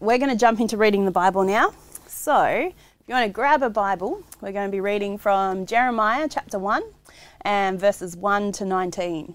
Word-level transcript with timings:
we're 0.00 0.16
going 0.16 0.30
to 0.30 0.36
jump 0.36 0.60
into 0.60 0.78
reading 0.78 1.04
the 1.04 1.10
Bible 1.10 1.44
now. 1.44 1.74
So, 2.06 2.42
if 2.42 2.74
you 3.06 3.14
want 3.14 3.26
to 3.26 3.32
grab 3.32 3.62
a 3.62 3.68
Bible, 3.68 4.22
we're 4.40 4.52
going 4.52 4.66
to 4.66 4.72
be 4.72 4.80
reading 4.80 5.18
from 5.18 5.66
Jeremiah 5.66 6.26
chapter 6.28 6.58
1 6.58 6.82
and 7.42 7.78
verses 7.78 8.16
1 8.16 8.52
to 8.52 8.64
19. 8.64 9.34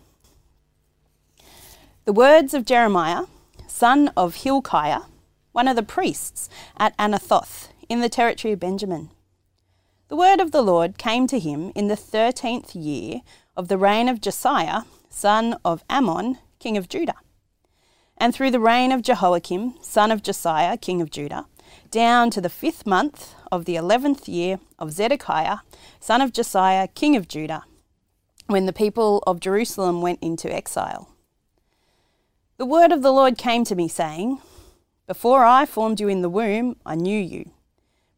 The 2.05 2.13
words 2.13 2.55
of 2.55 2.65
Jeremiah, 2.65 3.25
son 3.67 4.11
of 4.17 4.37
Hilkiah, 4.37 5.01
one 5.51 5.67
of 5.67 5.75
the 5.75 5.83
priests 5.83 6.49
at 6.77 6.97
Anathoth 6.97 7.69
in 7.87 8.01
the 8.01 8.09
territory 8.09 8.53
of 8.53 8.59
Benjamin. 8.59 9.11
The 10.07 10.15
word 10.15 10.39
of 10.39 10.51
the 10.51 10.63
Lord 10.63 10.97
came 10.97 11.27
to 11.27 11.39
him 11.39 11.71
in 11.75 11.87
the 11.87 11.95
thirteenth 11.95 12.75
year 12.75 13.21
of 13.55 13.67
the 13.67 13.77
reign 13.77 14.09
of 14.09 14.21
Josiah, 14.21 14.81
son 15.09 15.57
of 15.63 15.83
Amon, 15.89 16.39
king 16.59 16.75
of 16.75 16.89
Judah 16.89 17.15
and 18.17 18.33
through 18.33 18.51
the 18.51 18.59
reign 18.59 18.91
of 18.91 19.01
Jehoiakim, 19.01 19.75
son 19.81 20.11
of 20.11 20.23
Josiah, 20.23 20.77
king 20.77 21.01
of 21.01 21.11
Judah, 21.11 21.45
down 21.91 22.29
to 22.31 22.41
the 22.41 22.49
fifth 22.49 22.85
month 22.85 23.35
of 23.51 23.65
the 23.65 23.75
eleventh 23.75 24.27
year 24.27 24.59
of 24.79 24.91
Zedekiah, 24.91 25.57
son 25.99 26.21
of 26.21 26.33
Josiah, 26.33 26.87
king 26.87 27.15
of 27.15 27.27
Judah, 27.27 27.63
when 28.47 28.65
the 28.65 28.73
people 28.73 29.23
of 29.27 29.39
Jerusalem 29.39 30.01
went 30.01 30.19
into 30.21 30.53
exile. 30.53 31.09
The 32.57 32.65
word 32.65 32.91
of 32.91 33.01
the 33.01 33.11
Lord 33.11 33.37
came 33.37 33.65
to 33.65 33.75
me, 33.75 33.87
saying, 33.87 34.39
Before 35.07 35.43
I 35.43 35.65
formed 35.65 35.99
you 35.99 36.07
in 36.07 36.21
the 36.21 36.29
womb, 36.29 36.77
I 36.85 36.95
knew 36.95 37.19
you. 37.19 37.51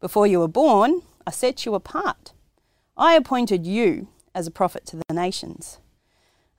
Before 0.00 0.26
you 0.26 0.38
were 0.38 0.48
born, 0.48 1.02
I 1.26 1.32
set 1.32 1.66
you 1.66 1.74
apart. 1.74 2.32
I 2.96 3.14
appointed 3.14 3.66
you 3.66 4.08
as 4.34 4.46
a 4.46 4.52
prophet 4.52 4.86
to 4.86 4.96
the 4.96 5.14
nations. 5.14 5.78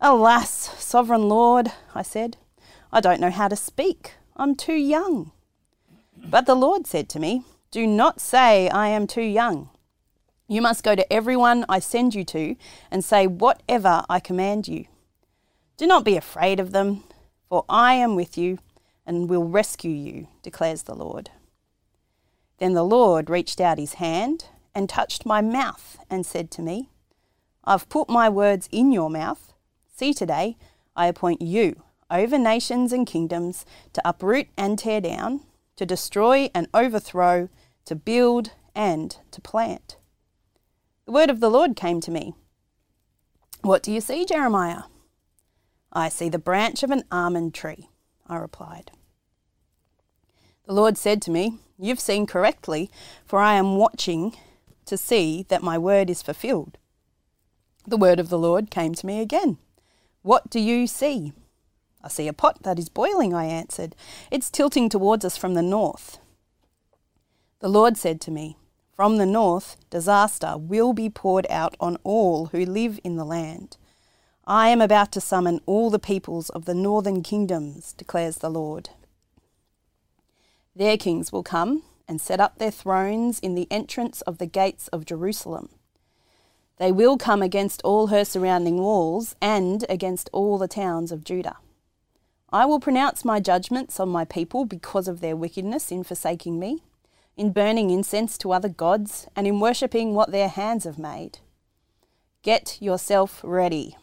Alas, 0.02 0.52
sovereign 0.84 1.30
Lord, 1.30 1.72
I 1.96 2.02
said, 2.02 2.38
I 2.92 3.02
don't 3.02 3.22
know 3.22 3.30
how 3.30 3.48
to 3.48 3.56
speak. 3.56 4.16
I'm 4.36 4.56
too 4.56 4.74
young. 4.74 5.32
But 6.18 6.46
the 6.46 6.56
Lord 6.56 6.88
said 6.88 7.08
to 7.10 7.20
me, 7.20 7.44
Do 7.72 7.86
not 7.86 8.20
say, 8.20 8.70
I 8.70 8.88
am 8.88 9.06
too 9.06 9.22
young. 9.22 9.70
You 10.48 10.62
must 10.62 10.84
go 10.84 10.96
to 10.96 11.14
everyone 11.14 11.66
I 11.70 11.80
send 11.80 12.16
you 12.16 12.24
to 12.26 12.56
and 12.90 13.06
say 13.06 13.28
whatever 13.28 14.04
I 14.10 14.20
command 14.20 14.68
you. 14.68 14.86
Do 15.78 15.86
not 15.86 16.04
be 16.04 16.18
afraid 16.18 16.60
of 16.60 16.72
them, 16.72 17.04
for 17.48 17.64
I 17.70 17.94
am 17.94 18.16
with 18.16 18.38
you 18.38 18.58
and 19.06 19.30
will 19.30 19.44
rescue 19.44 19.92
you, 19.92 20.28
declares 20.42 20.84
the 20.84 20.96
Lord. 20.96 21.30
Then 22.58 22.74
the 22.74 22.84
Lord 22.84 23.30
reached 23.30 23.62
out 23.62 23.78
his 23.78 23.96
hand 23.96 24.46
and 24.74 24.90
touched 24.90 25.26
my 25.26 25.42
mouth 25.42 26.00
and 26.10 26.26
said 26.26 26.50
to 26.52 26.62
me, 26.64 26.90
I've 27.64 27.88
put 27.88 28.10
my 28.10 28.30
words 28.30 28.68
in 28.72 28.92
your 28.92 29.10
mouth. 29.10 29.54
See, 29.96 30.14
today 30.14 30.58
I 30.96 31.06
appoint 31.06 31.42
you 31.42 31.84
over 32.12 32.38
nations 32.38 32.92
and 32.92 33.06
kingdoms, 33.06 33.66
to 33.94 34.02
uproot 34.08 34.48
and 34.58 34.78
tear 34.78 35.02
down, 35.02 35.42
to 35.76 35.86
destroy 35.86 36.50
and 36.54 36.68
overthrow, 36.74 37.50
to 37.86 37.96
build 37.96 38.52
and 38.76 39.18
to 39.32 39.42
plant. 39.42 39.98
The 41.06 41.12
word 41.12 41.30
of 41.30 41.40
the 41.40 41.50
Lord 41.50 41.76
came 41.76 42.02
to 42.02 42.12
me. 42.12 42.34
What 43.62 43.84
do 43.84 43.92
you 43.92 44.02
see, 44.02 44.26
Jeremiah? 44.26 44.84
I 45.92 46.10
see 46.10 46.30
the 46.30 46.40
branch 46.40 46.84
of 46.84 46.92
an 46.92 47.04
almond 47.12 47.54
tree, 47.54 47.90
I 48.28 48.38
replied. 48.38 48.92
The 50.66 50.74
Lord 50.74 50.98
said 50.98 51.22
to 51.24 51.32
me, 51.32 51.58
You've 51.80 52.00
seen 52.00 52.28
correctly, 52.28 52.92
for 53.26 53.40
I 53.40 53.56
am 53.56 53.78
watching 53.78 54.36
to 54.86 54.98
see 54.98 55.46
that 55.50 55.64
my 55.64 55.78
word 55.78 56.10
is 56.10 56.22
fulfilled. 56.22 56.78
The 57.88 57.98
word 57.98 58.20
of 58.20 58.30
the 58.30 58.38
Lord 58.38 58.70
came 58.70 58.94
to 58.94 59.06
me 59.06 59.20
again. 59.20 59.58
What 60.22 60.50
do 60.50 60.60
you 60.60 60.86
see? 60.86 61.34
I 62.04 62.08
see 62.08 62.28
a 62.28 62.34
pot 62.34 62.64
that 62.64 62.80
is 62.80 62.90
boiling, 62.90 63.34
I 63.34 63.46
answered. 63.46 63.96
It's 64.32 64.50
tilting 64.50 64.90
towards 64.90 65.26
us 65.26 65.38
from 65.38 65.54
the 65.54 65.62
north. 65.62 66.20
The 67.60 67.70
Lord 67.70 67.98
said 67.98 68.22
to 68.22 68.32
me, 68.32 68.58
From 68.96 69.18
the 69.18 69.26
north, 69.26 69.76
disaster 69.90 70.58
will 70.58 70.94
be 70.94 71.10
poured 71.10 71.46
out 71.50 71.76
on 71.80 71.98
all 72.04 72.48
who 72.48 72.66
live 72.66 73.00
in 73.04 73.18
the 73.18 73.26
land. 73.26 73.78
I 74.48 74.70
am 74.70 74.82
about 74.82 75.12
to 75.12 75.22
summon 75.22 75.60
all 75.66 75.90
the 75.90 76.00
peoples 76.00 76.50
of 76.50 76.66
the 76.66 76.74
northern 76.74 77.22
kingdoms, 77.22 77.94
declares 77.94 78.38
the 78.38 78.50
Lord. 78.50 78.90
Their 80.76 80.98
kings 80.98 81.32
will 81.32 81.44
come 81.44 81.84
and 82.08 82.22
set 82.22 82.40
up 82.40 82.58
their 82.58 82.72
thrones 82.72 83.40
in 83.40 83.56
the 83.56 83.68
entrance 83.70 84.22
of 84.22 84.38
the 84.38 84.48
gates 84.48 84.88
of 84.88 85.06
Jerusalem. 85.06 85.70
They 86.78 86.94
will 86.94 87.18
come 87.18 87.42
against 87.42 87.82
all 87.84 88.08
her 88.08 88.24
surrounding 88.24 88.78
walls 88.78 89.36
and 89.42 89.86
against 89.90 90.30
all 90.32 90.58
the 90.58 90.68
towns 90.68 91.12
of 91.12 91.26
Judah. 91.26 91.58
I 92.52 92.66
will 92.66 92.80
pronounce 92.80 93.24
my 93.24 93.40
judgments 93.40 94.00
on 94.00 94.10
my 94.10 94.26
people 94.26 94.66
because 94.66 95.08
of 95.08 95.22
their 95.22 95.36
wickedness 95.36 95.92
in 95.92 96.04
forsaking 96.04 96.60
me, 96.60 96.82
in 97.38 97.52
burning 97.52 97.92
incense 97.92 98.40
to 98.40 98.52
other 98.52 98.70
gods, 98.70 99.28
and 99.36 99.46
in 99.46 99.60
worshipping 99.60 100.16
what 100.16 100.32
their 100.32 100.48
hands 100.48 100.84
have 100.86 100.98
made. 100.98 101.40
Get 102.42 102.82
yourself 102.82 103.40
ready. 103.44 103.98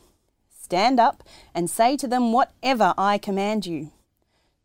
Stand 0.48 1.00
up 1.00 1.24
and 1.54 1.68
say 1.68 1.96
to 1.96 2.06
them 2.06 2.32
whatever 2.32 2.94
I 2.96 3.18
command 3.18 3.66
you. 3.66 3.90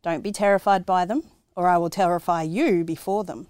Don't 0.02 0.22
be 0.22 0.30
terrified 0.30 0.86
by 0.86 1.04
them, 1.04 1.24
or 1.56 1.66
I 1.66 1.76
will 1.78 1.90
terrify 1.90 2.42
you 2.42 2.84
before 2.84 3.24
them. 3.24 3.48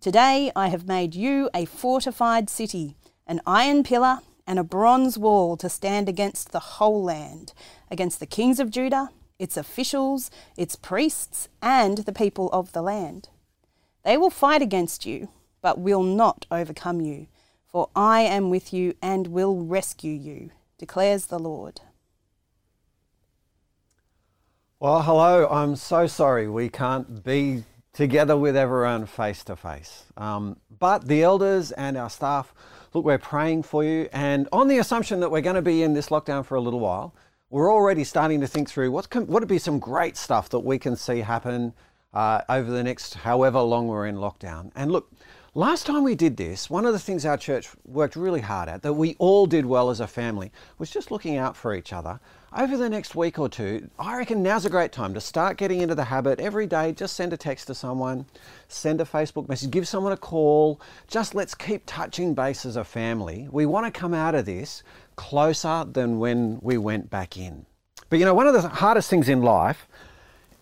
Today 0.00 0.52
I 0.54 0.68
have 0.68 0.86
made 0.86 1.16
you 1.16 1.50
a 1.52 1.64
fortified 1.64 2.48
city, 2.48 2.94
an 3.26 3.40
iron 3.46 3.82
pillar, 3.82 4.20
and 4.46 4.60
a 4.60 4.64
bronze 4.64 5.18
wall 5.18 5.56
to 5.56 5.68
stand 5.68 6.08
against 6.08 6.52
the 6.52 6.60
whole 6.60 7.02
land, 7.02 7.52
against 7.90 8.20
the 8.20 8.26
kings 8.26 8.60
of 8.60 8.70
Judah 8.70 9.10
its 9.40 9.56
officials, 9.56 10.30
its 10.56 10.76
priests, 10.76 11.48
and 11.60 11.98
the 11.98 12.12
people 12.12 12.50
of 12.52 12.72
the 12.72 12.82
land. 12.82 13.30
They 14.04 14.16
will 14.16 14.30
fight 14.30 14.62
against 14.62 15.04
you, 15.04 15.28
but 15.62 15.78
will 15.78 16.02
not 16.02 16.46
overcome 16.50 17.00
you, 17.00 17.26
for 17.66 17.88
I 17.96 18.20
am 18.20 18.50
with 18.50 18.72
you 18.72 18.94
and 19.02 19.28
will 19.28 19.56
rescue 19.56 20.12
you, 20.12 20.50
declares 20.78 21.26
the 21.26 21.38
Lord. 21.38 21.80
Well, 24.78 25.02
hello. 25.02 25.48
I'm 25.48 25.76
so 25.76 26.06
sorry 26.06 26.48
we 26.48 26.68
can't 26.68 27.22
be 27.22 27.64
together 27.92 28.36
with 28.36 28.56
everyone 28.56 29.06
face 29.06 29.44
to 29.44 29.56
face. 29.56 30.04
Um, 30.16 30.56
but 30.78 31.06
the 31.06 31.22
elders 31.22 31.72
and 31.72 31.96
our 31.96 32.08
staff, 32.08 32.54
look, 32.94 33.04
we're 33.04 33.18
praying 33.18 33.64
for 33.64 33.84
you. 33.84 34.08
And 34.12 34.48
on 34.52 34.68
the 34.68 34.78
assumption 34.78 35.20
that 35.20 35.30
we're 35.30 35.42
going 35.42 35.56
to 35.56 35.62
be 35.62 35.82
in 35.82 35.92
this 35.92 36.08
lockdown 36.08 36.46
for 36.46 36.54
a 36.54 36.60
little 36.60 36.80
while, 36.80 37.14
we're 37.50 37.72
already 37.72 38.04
starting 38.04 38.40
to 38.40 38.46
think 38.46 38.70
through 38.70 38.90
what 38.92 39.12
what 39.14 39.28
would 39.28 39.48
be 39.48 39.58
some 39.58 39.78
great 39.78 40.16
stuff 40.16 40.48
that 40.50 40.60
we 40.60 40.78
can 40.78 40.96
see 40.96 41.18
happen 41.18 41.74
uh, 42.14 42.40
over 42.48 42.70
the 42.70 42.82
next 42.82 43.14
however 43.14 43.60
long 43.60 43.88
we're 43.88 44.06
in 44.06 44.16
lockdown. 44.16 44.70
And 44.76 44.90
look, 44.90 45.10
last 45.54 45.86
time 45.86 46.04
we 46.04 46.14
did 46.14 46.36
this, 46.36 46.70
one 46.70 46.86
of 46.86 46.92
the 46.92 46.98
things 46.98 47.26
our 47.26 47.36
church 47.36 47.68
worked 47.84 48.16
really 48.16 48.40
hard 48.40 48.68
at, 48.68 48.82
that 48.82 48.92
we 48.92 49.16
all 49.18 49.46
did 49.46 49.66
well 49.66 49.90
as 49.90 50.00
a 50.00 50.06
family, 50.06 50.52
was 50.78 50.90
just 50.90 51.10
looking 51.10 51.36
out 51.36 51.56
for 51.56 51.74
each 51.74 51.92
other. 51.92 52.20
Over 52.56 52.76
the 52.76 52.88
next 52.88 53.14
week 53.14 53.38
or 53.38 53.48
two, 53.48 53.88
I 53.96 54.16
reckon 54.18 54.42
now's 54.42 54.64
a 54.64 54.70
great 54.70 54.90
time 54.90 55.14
to 55.14 55.20
start 55.20 55.56
getting 55.56 55.82
into 55.82 55.94
the 55.94 56.04
habit 56.04 56.40
every 56.40 56.66
day. 56.66 56.90
Just 56.90 57.14
send 57.14 57.32
a 57.32 57.36
text 57.36 57.68
to 57.68 57.76
someone, 57.76 58.26
send 58.66 59.00
a 59.00 59.04
Facebook 59.04 59.48
message, 59.48 59.70
give 59.70 59.86
someone 59.86 60.12
a 60.12 60.16
call. 60.16 60.80
Just 61.06 61.36
let's 61.36 61.54
keep 61.54 61.84
touching 61.86 62.34
base 62.34 62.66
as 62.66 62.74
a 62.74 62.82
family. 62.82 63.46
We 63.52 63.66
want 63.66 63.92
to 63.92 64.00
come 64.00 64.14
out 64.14 64.34
of 64.34 64.46
this 64.46 64.82
closer 65.20 65.84
than 65.84 66.18
when 66.18 66.58
we 66.62 66.78
went 66.78 67.10
back 67.10 67.36
in. 67.36 67.66
But 68.08 68.18
you 68.18 68.24
know, 68.24 68.32
one 68.32 68.46
of 68.46 68.54
the 68.54 68.66
hardest 68.66 69.10
things 69.10 69.28
in 69.28 69.42
life 69.42 69.86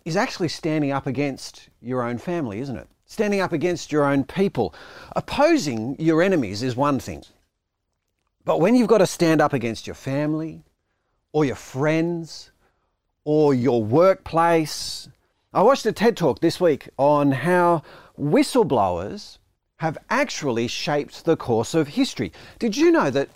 is 0.05 0.17
actually 0.17 0.49
standing 0.49 0.91
up 0.91 1.07
against 1.07 1.69
your 1.81 2.03
own 2.03 2.19
family, 2.19 2.59
isn't 2.59 2.77
it? 2.77 2.89
Standing 3.07 3.41
up 3.41 3.53
against 3.53 3.93
your 3.93 4.05
own 4.05 4.25
people. 4.25 4.75
Opposing 5.15 5.95
your 6.01 6.21
enemies 6.21 6.65
is 6.65 6.75
one 6.75 6.99
thing. 6.99 7.23
But 8.45 8.61
when 8.61 8.75
you've 8.75 8.89
got 8.89 8.99
to 8.99 9.07
stand 9.07 9.41
up 9.41 9.53
against 9.53 9.87
your 9.87 9.95
family 9.95 10.65
or 11.33 11.45
your 11.45 11.55
friends 11.55 12.51
or 13.23 13.55
your 13.55 13.85
workplace, 13.85 15.09
I 15.55 15.63
watched 15.63 15.87
a 15.87 15.93
TED 15.93 16.17
talk 16.17 16.41
this 16.41 16.61
week 16.61 16.89
on 16.97 17.31
how 17.31 17.85
whistleblowers 18.19 19.39
have 19.77 19.99
actually 20.11 20.67
shaped 20.67 21.25
the 21.25 21.37
course 21.37 21.75
of 21.75 21.87
history. 21.87 22.33
Did 22.59 22.77
you 22.77 22.91
know 22.91 23.09
that 23.11 23.29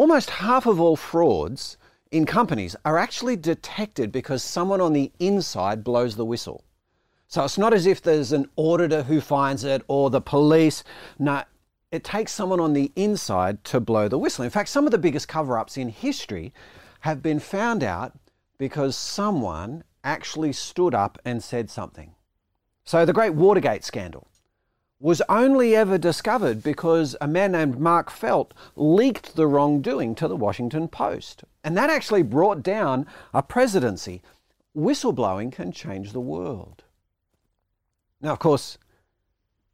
Almost 0.00 0.30
half 0.30 0.64
of 0.64 0.80
all 0.80 0.96
frauds 0.96 1.76
in 2.10 2.24
companies 2.24 2.74
are 2.86 2.96
actually 2.96 3.36
detected 3.36 4.10
because 4.10 4.42
someone 4.42 4.80
on 4.80 4.94
the 4.94 5.12
inside 5.18 5.84
blows 5.84 6.16
the 6.16 6.24
whistle. 6.24 6.64
So 7.28 7.44
it's 7.44 7.58
not 7.58 7.74
as 7.74 7.84
if 7.84 8.00
there's 8.00 8.32
an 8.32 8.48
auditor 8.56 9.02
who 9.02 9.20
finds 9.20 9.62
it 9.62 9.82
or 9.88 10.08
the 10.08 10.22
police. 10.22 10.82
No, 11.18 11.42
it 11.92 12.02
takes 12.02 12.32
someone 12.32 12.60
on 12.60 12.72
the 12.72 12.90
inside 12.96 13.62
to 13.64 13.78
blow 13.78 14.08
the 14.08 14.16
whistle. 14.16 14.42
In 14.42 14.50
fact, 14.50 14.70
some 14.70 14.86
of 14.86 14.90
the 14.90 14.96
biggest 14.96 15.28
cover 15.28 15.58
ups 15.58 15.76
in 15.76 15.90
history 15.90 16.54
have 17.00 17.20
been 17.20 17.38
found 17.38 17.84
out 17.84 18.14
because 18.56 18.96
someone 18.96 19.84
actually 20.02 20.54
stood 20.54 20.94
up 20.94 21.18
and 21.26 21.44
said 21.44 21.68
something. 21.68 22.14
So 22.84 23.04
the 23.04 23.12
great 23.12 23.34
Watergate 23.34 23.84
scandal 23.84 24.29
was 25.00 25.22
only 25.30 25.74
ever 25.74 25.96
discovered 25.96 26.62
because 26.62 27.16
a 27.22 27.26
man 27.26 27.52
named 27.52 27.80
Mark 27.80 28.10
Felt 28.10 28.52
leaked 28.76 29.34
the 29.34 29.46
wrongdoing 29.46 30.14
to 30.16 30.28
the 30.28 30.36
Washington 30.36 30.88
Post. 30.88 31.42
And 31.64 31.74
that 31.76 31.88
actually 31.88 32.22
brought 32.22 32.62
down 32.62 33.06
a 33.32 33.42
presidency. 33.42 34.20
Whistleblowing 34.76 35.52
can 35.52 35.72
change 35.72 36.12
the 36.12 36.20
world. 36.20 36.84
Now, 38.20 38.32
of 38.32 38.38
course, 38.38 38.76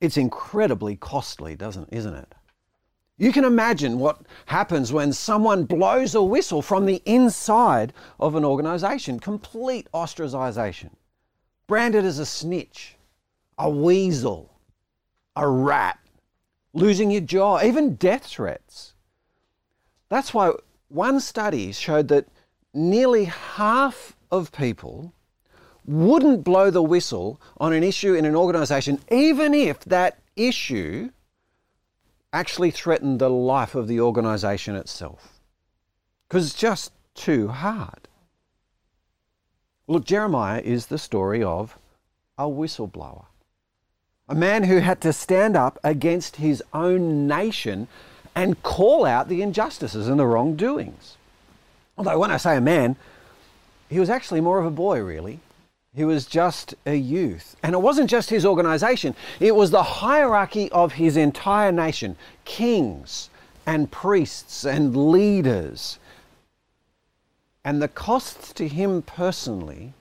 it's 0.00 0.16
incredibly 0.16 0.94
costly, 0.94 1.56
doesn't 1.56 1.88
isn't 1.90 2.14
it? 2.14 2.32
You 3.18 3.32
can 3.32 3.44
imagine 3.44 3.98
what 3.98 4.20
happens 4.44 4.92
when 4.92 5.12
someone 5.12 5.64
blows 5.64 6.14
a 6.14 6.22
whistle 6.22 6.62
from 6.62 6.86
the 6.86 7.02
inside 7.04 7.92
of 8.20 8.36
an 8.36 8.44
organization. 8.44 9.18
Complete 9.18 9.88
ostracization. 9.92 10.90
Branded 11.66 12.04
as 12.04 12.18
a 12.20 12.26
snitch, 12.26 12.96
a 13.58 13.68
weasel, 13.68 14.55
a 15.36 15.46
rat, 15.46 15.98
losing 16.72 17.10
your 17.10 17.20
job, 17.20 17.62
even 17.62 17.94
death 17.94 18.26
threats. 18.26 18.94
That's 20.08 20.32
why 20.32 20.52
one 20.88 21.20
study 21.20 21.72
showed 21.72 22.08
that 22.08 22.28
nearly 22.72 23.24
half 23.24 24.16
of 24.30 24.52
people 24.52 25.12
wouldn't 25.84 26.42
blow 26.42 26.70
the 26.70 26.82
whistle 26.82 27.40
on 27.58 27.72
an 27.72 27.84
issue 27.84 28.14
in 28.14 28.24
an 28.24 28.34
organization, 28.34 29.00
even 29.10 29.54
if 29.54 29.80
that 29.80 30.18
issue 30.34 31.10
actually 32.32 32.70
threatened 32.70 33.20
the 33.20 33.30
life 33.30 33.74
of 33.74 33.88
the 33.88 34.00
organization 34.00 34.74
itself. 34.74 35.40
Because 36.28 36.46
it's 36.46 36.58
just 36.58 36.92
too 37.14 37.48
hard. 37.48 38.08
Look, 39.86 40.04
Jeremiah 40.04 40.60
is 40.60 40.86
the 40.86 40.98
story 40.98 41.42
of 41.42 41.78
a 42.36 42.44
whistleblower. 42.44 43.26
A 44.28 44.34
man 44.34 44.64
who 44.64 44.78
had 44.78 45.00
to 45.02 45.12
stand 45.12 45.56
up 45.56 45.78
against 45.84 46.36
his 46.36 46.62
own 46.72 47.28
nation 47.28 47.86
and 48.34 48.62
call 48.62 49.06
out 49.06 49.28
the 49.28 49.40
injustices 49.40 50.08
and 50.08 50.18
the 50.18 50.26
wrongdoings. 50.26 51.16
Although, 51.96 52.18
when 52.18 52.30
I 52.30 52.36
say 52.36 52.56
a 52.56 52.60
man, 52.60 52.96
he 53.88 54.00
was 54.00 54.10
actually 54.10 54.40
more 54.40 54.58
of 54.58 54.66
a 54.66 54.70
boy, 54.70 55.00
really. 55.00 55.40
He 55.94 56.04
was 56.04 56.26
just 56.26 56.74
a 56.84 56.94
youth. 56.94 57.56
And 57.62 57.74
it 57.74 57.80
wasn't 57.80 58.10
just 58.10 58.28
his 58.28 58.44
organization, 58.44 59.14
it 59.40 59.54
was 59.54 59.70
the 59.70 59.82
hierarchy 59.82 60.70
of 60.72 60.94
his 60.94 61.16
entire 61.16 61.72
nation 61.72 62.16
kings 62.44 63.30
and 63.64 63.90
priests 63.90 64.66
and 64.66 65.10
leaders. 65.10 65.98
And 67.64 67.80
the 67.80 67.88
costs 67.88 68.52
to 68.54 68.68
him 68.68 69.02
personally 69.02 69.94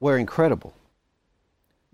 were 0.00 0.16
incredible. 0.16 0.74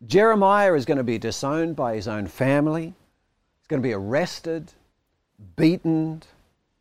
Jeremiah 0.06 0.74
is 0.74 0.84
going 0.84 0.98
to 0.98 1.04
be 1.04 1.18
disowned 1.18 1.76
by 1.76 1.94
his 1.94 2.08
own 2.08 2.26
family, 2.26 2.86
he's 2.86 3.68
going 3.68 3.82
to 3.82 3.86
be 3.86 3.94
arrested, 3.94 4.72
beaten, 5.56 6.22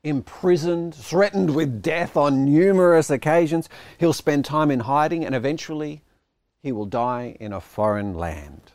imprisoned, 0.03 0.95
threatened 0.95 1.53
with 1.53 1.81
death 1.81 2.17
on 2.17 2.45
numerous 2.45 3.09
occasions. 3.09 3.69
He'll 3.99 4.13
spend 4.13 4.45
time 4.45 4.71
in 4.71 4.81
hiding 4.81 5.25
and 5.25 5.35
eventually 5.35 6.01
he 6.61 6.71
will 6.71 6.85
die 6.85 7.37
in 7.39 7.53
a 7.53 7.61
foreign 7.61 8.13
land. 8.13 8.71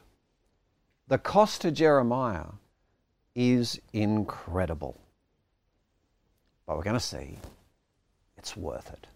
The 1.08 1.18
cost 1.18 1.60
to 1.62 1.70
Jeremiah 1.70 2.46
is 3.34 3.80
incredible. 3.92 4.96
But 6.66 6.76
we're 6.76 6.84
going 6.84 6.94
to 6.94 7.00
see 7.00 7.38
it's 8.36 8.56
worth 8.56 8.92
it. 8.92 9.06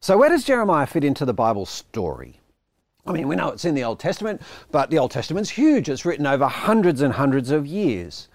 So, 0.00 0.16
where 0.16 0.28
does 0.28 0.44
Jeremiah 0.44 0.86
fit 0.86 1.02
into 1.02 1.24
the 1.24 1.34
Bible 1.34 1.66
story? 1.66 2.38
I 3.08 3.12
mean, 3.12 3.26
we 3.26 3.36
know 3.36 3.48
it's 3.48 3.64
in 3.64 3.74
the 3.74 3.84
Old 3.84 3.98
Testament, 3.98 4.42
but 4.70 4.90
the 4.90 4.98
Old 4.98 5.10
Testament's 5.10 5.48
huge. 5.48 5.88
It's 5.88 6.04
written 6.04 6.26
over 6.26 6.46
hundreds 6.46 7.00
and 7.00 7.14
hundreds 7.14 7.50
of 7.50 7.66
years. 7.66 8.28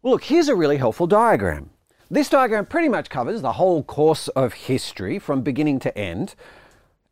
Well, 0.00 0.14
look, 0.14 0.24
here's 0.24 0.48
a 0.48 0.56
really 0.56 0.78
helpful 0.78 1.06
diagram. 1.06 1.68
This 2.10 2.30
diagram 2.30 2.64
pretty 2.66 2.88
much 2.88 3.10
covers 3.10 3.42
the 3.42 3.52
whole 3.52 3.82
course 3.82 4.28
of 4.28 4.54
history 4.54 5.18
from 5.18 5.42
beginning 5.42 5.78
to 5.80 5.96
end. 5.96 6.34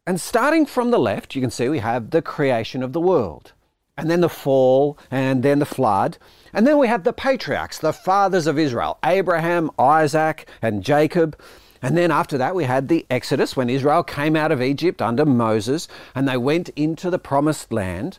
And 0.06 0.19
starting 0.19 0.65
from 0.65 0.91
the 0.91 0.99
left, 0.99 1.35
you 1.35 1.43
can 1.43 1.50
see 1.50 1.69
we 1.69 1.81
have 1.81 2.11
the 2.11 2.23
creation 2.23 2.82
of 2.82 2.94
the 2.94 3.00
world, 3.00 3.53
and 3.99 4.11
then 4.11 4.23
the 4.23 4.31
fall, 4.31 4.99
and 5.11 5.43
then 5.43 5.59
the 5.59 5.67
flood. 5.67 6.17
And 6.55 6.67
then 6.67 6.79
we 6.79 6.88
have 6.88 7.05
the 7.05 7.12
patriarchs, 7.12 7.79
the 7.79 7.93
fathers 7.93 8.47
of 8.47 8.59
Israel 8.59 8.99
Abraham, 9.05 9.71
Isaac, 9.79 10.49
and 10.62 10.82
Jacob. 10.82 11.38
And 11.82 11.97
then 11.97 12.11
after 12.11 12.37
that, 12.38 12.55
we 12.55 12.65
had 12.65 12.88
the 12.88 13.06
Exodus 13.09 13.56
when 13.56 13.71
Israel 13.71 14.03
came 14.03 14.37
out 14.37 14.53
of 14.53 14.61
Egypt 14.61 15.00
under 15.00 15.25
Moses 15.25 15.88
and 16.15 16.29
they 16.29 16.37
went 16.37 16.69
into 16.71 17.11
the 17.11 17.19
promised 17.19 17.73
land. 17.73 18.19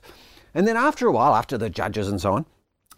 And 0.54 0.68
then 0.68 0.78
after 0.78 1.08
a 1.08 1.12
while, 1.12 1.36
after 1.36 1.58
the 1.58 1.70
judges 1.70 2.08
and 2.08 2.20
so 2.20 2.34
on, 2.34 2.46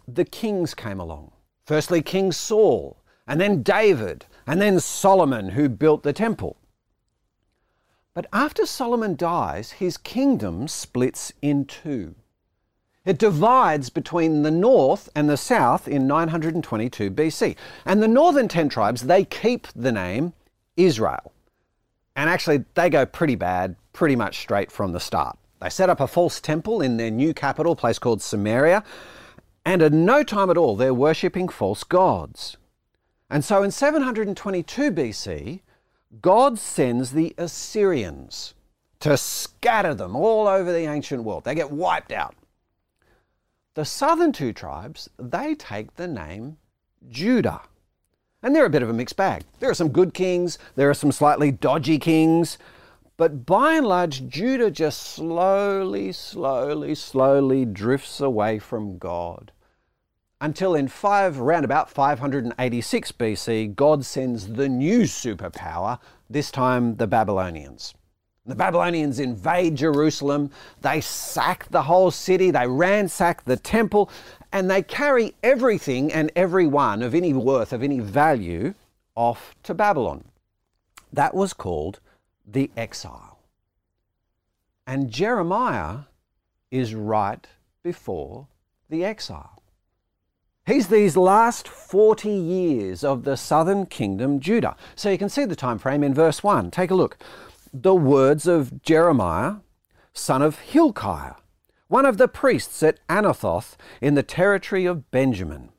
the 0.08 0.24
kings 0.24 0.74
came 0.74 1.00
along. 1.00 1.32
Firstly, 1.66 2.02
King 2.02 2.32
Saul, 2.32 2.98
and 3.26 3.40
then 3.40 3.62
David, 3.62 4.26
and 4.46 4.60
then 4.60 4.80
Solomon, 4.80 5.50
who 5.50 5.68
built 5.68 6.02
the 6.02 6.12
temple. 6.12 6.56
But 8.12 8.26
after 8.32 8.66
Solomon 8.66 9.16
dies, 9.16 9.72
his 9.72 9.96
kingdom 9.96 10.68
splits 10.68 11.32
in 11.42 11.64
two. 11.64 12.14
It 13.04 13.18
divides 13.18 13.90
between 13.90 14.42
the 14.42 14.50
north 14.50 15.08
and 15.14 15.28
the 15.28 15.36
south 15.36 15.88
in 15.88 16.06
922 16.06 17.10
BC. 17.10 17.56
And 17.84 18.02
the 18.02 18.08
northern 18.08 18.48
10 18.48 18.68
tribes, 18.68 19.02
they 19.02 19.24
keep 19.24 19.66
the 19.74 19.92
name 19.92 20.32
Israel. 20.76 21.32
And 22.16 22.30
actually, 22.30 22.64
they 22.74 22.90
go 22.90 23.06
pretty 23.06 23.34
bad 23.34 23.76
pretty 23.92 24.16
much 24.16 24.38
straight 24.38 24.70
from 24.70 24.92
the 24.92 25.00
start. 25.00 25.38
They 25.60 25.70
set 25.70 25.90
up 25.90 26.00
a 26.00 26.06
false 26.06 26.40
temple 26.40 26.80
in 26.80 26.96
their 26.96 27.10
new 27.10 27.32
capital, 27.32 27.74
place 27.74 27.98
called 27.98 28.22
Samaria, 28.22 28.84
and 29.64 29.80
in 29.80 30.04
no 30.04 30.22
time 30.22 30.50
at 30.50 30.58
all, 30.58 30.76
they're 30.76 30.92
worshipping 30.92 31.48
false 31.48 31.84
gods. 31.84 32.56
And 33.30 33.44
so 33.44 33.62
in 33.62 33.70
722 33.70 34.92
BC, 34.92 35.60
God 36.20 36.58
sends 36.58 37.12
the 37.12 37.34
Assyrians 37.38 38.54
to 39.00 39.16
scatter 39.16 39.94
them 39.94 40.14
all 40.14 40.46
over 40.46 40.72
the 40.72 40.86
ancient 40.86 41.24
world. 41.24 41.44
They 41.44 41.54
get 41.54 41.70
wiped 41.70 42.12
out. 42.12 42.34
The 43.74 43.84
southern 43.84 44.32
two 44.32 44.52
tribes, 44.52 45.08
they 45.18 45.54
take 45.54 45.96
the 45.96 46.06
name 46.06 46.58
Judah. 47.08 47.62
And 48.44 48.54
they're 48.54 48.66
a 48.66 48.70
bit 48.70 48.84
of 48.84 48.90
a 48.90 48.92
mixed 48.92 49.16
bag. 49.16 49.42
There 49.58 49.70
are 49.70 49.74
some 49.74 49.88
good 49.88 50.14
kings, 50.14 50.58
there 50.76 50.88
are 50.88 50.94
some 50.94 51.10
slightly 51.10 51.50
dodgy 51.50 51.98
kings, 51.98 52.58
but 53.16 53.44
by 53.46 53.74
and 53.74 53.86
large, 53.86 54.28
Judah 54.28 54.70
just 54.70 55.00
slowly, 55.00 56.12
slowly, 56.12 56.94
slowly 56.94 57.64
drifts 57.64 58.20
away 58.20 58.60
from 58.60 58.98
God 58.98 59.50
until 60.44 60.74
in 60.74 60.88
five, 60.88 61.40
around 61.40 61.64
about 61.64 61.88
586 61.88 63.12
BC, 63.12 63.74
God 63.74 64.04
sends 64.04 64.48
the 64.48 64.68
new 64.68 65.04
superpower, 65.04 65.98
this 66.28 66.50
time 66.50 66.96
the 66.96 67.06
Babylonians. 67.06 67.94
The 68.44 68.54
Babylonians 68.54 69.20
invade 69.20 69.76
Jerusalem, 69.76 70.50
they 70.82 71.00
sack 71.00 71.66
the 71.70 71.84
whole 71.84 72.10
city, 72.10 72.50
they 72.50 72.66
ransack 72.66 73.44
the 73.44 73.56
temple, 73.56 74.10
and 74.54 74.70
they 74.70 74.82
carry 74.82 75.34
everything 75.42 76.12
and 76.12 76.30
everyone 76.36 77.02
of 77.02 77.12
any 77.12 77.32
worth, 77.32 77.72
of 77.72 77.82
any 77.82 77.98
value, 77.98 78.72
off 79.16 79.56
to 79.64 79.74
Babylon. 79.74 80.24
That 81.12 81.34
was 81.34 81.52
called 81.52 81.98
the 82.46 82.70
exile. 82.76 83.40
And 84.86 85.10
Jeremiah 85.10 86.02
is 86.70 86.94
right 86.94 87.44
before 87.82 88.46
the 88.88 89.04
exile. 89.04 89.60
He's 90.66 90.86
these 90.86 91.16
last 91.16 91.66
40 91.66 92.30
years 92.30 93.02
of 93.02 93.24
the 93.24 93.36
southern 93.36 93.86
kingdom, 93.86 94.38
Judah. 94.38 94.76
So 94.94 95.10
you 95.10 95.18
can 95.18 95.28
see 95.28 95.44
the 95.44 95.56
time 95.56 95.78
frame 95.78 96.04
in 96.04 96.14
verse 96.14 96.44
1. 96.44 96.70
Take 96.70 96.92
a 96.92 96.94
look. 96.94 97.18
The 97.72 97.94
words 97.94 98.46
of 98.46 98.82
Jeremiah, 98.82 99.56
son 100.12 100.42
of 100.42 100.60
Hilkiah, 100.60 101.34
one 101.88 102.06
of 102.06 102.18
the 102.18 102.28
priests 102.28 102.82
at 102.82 102.98
Anathoth 103.08 103.76
in 104.00 104.14
the 104.14 104.22
territory 104.22 104.86
of 104.86 105.10
Benjamin. 105.10 105.70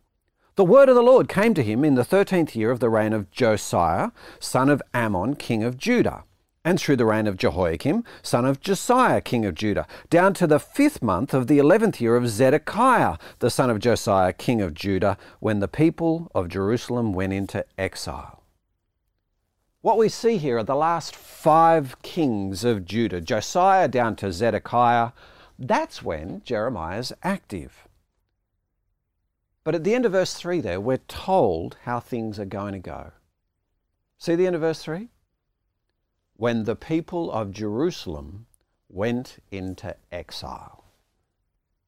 The 0.56 0.66
word 0.66 0.88
of 0.90 0.96
the 0.96 1.02
Lord 1.02 1.28
came 1.28 1.54
to 1.54 1.64
him 1.64 1.84
in 1.84 1.96
the 1.96 2.06
13th 2.06 2.56
year 2.56 2.72
of 2.72 2.80
the 2.80 2.90
reign 2.90 3.14
of 3.14 3.30
Josiah, 3.32 4.12
son 4.40 4.70
of 4.70 4.82
Amon, 4.94 5.36
king 5.36 5.64
of 5.64 5.78
Judah 5.78 6.24
and 6.66 6.80
through 6.80 6.96
the 6.96 7.06
reign 7.06 7.28
of 7.28 7.38
Jehoiakim, 7.38 8.04
son 8.24 8.44
of 8.44 8.60
Josiah, 8.60 9.22
king 9.22 9.46
of 9.46 9.54
Judah, 9.54 9.86
down 10.10 10.34
to 10.34 10.48
the 10.48 10.60
fifth 10.60 11.02
month 11.02 11.34
of 11.34 11.46
the 11.46 11.60
eleventh 11.60 12.02
year 12.02 12.16
of 12.16 12.28
Zedekiah, 12.28 13.18
the 13.38 13.52
son 13.52 13.70
of 13.70 13.80
Josiah, 13.80 14.34
king 14.34 14.62
of 14.62 14.74
Judah, 14.74 15.16
when 15.40 15.60
the 15.60 15.68
people 15.68 16.32
of 16.34 16.50
Jerusalem 16.50 17.14
went 17.14 17.34
into 17.34 17.64
exile. 17.78 18.42
What 19.82 20.00
we 20.00 20.10
see 20.10 20.38
here 20.38 20.58
are 20.58 20.64
the 20.64 20.76
last 20.76 21.16
five 21.16 22.02
kings 22.02 22.64
of 22.64 22.84
Judah, 22.84 23.22
Josiah 23.22 23.88
down 23.88 24.16
to 24.16 24.34
Zedekiah. 24.34 25.12
That's 25.58 26.04
when 26.04 26.42
Jeremiah 26.44 27.00
is 27.00 27.14
active. 27.24 27.88
But 29.64 29.76
at 29.76 29.84
the 29.84 29.96
end 29.96 30.06
of 30.06 30.12
verse 30.12 30.34
3 30.34 30.62
there, 30.62 30.80
we're 30.80 30.98
told 30.98 31.78
how 31.84 32.00
things 32.00 32.40
are 32.40 32.46
going 32.46 32.74
to 32.74 32.80
go. 32.80 33.12
See 34.18 34.36
the 34.36 34.48
end 34.48 34.56
of 34.56 34.62
verse 34.62 34.84
3? 34.84 35.10
when 36.38 36.64
the 36.64 36.76
people 36.76 37.32
of 37.32 37.52
Jerusalem 37.52 38.46
went 38.90 39.38
into 39.52 39.96
exile. 40.12 40.84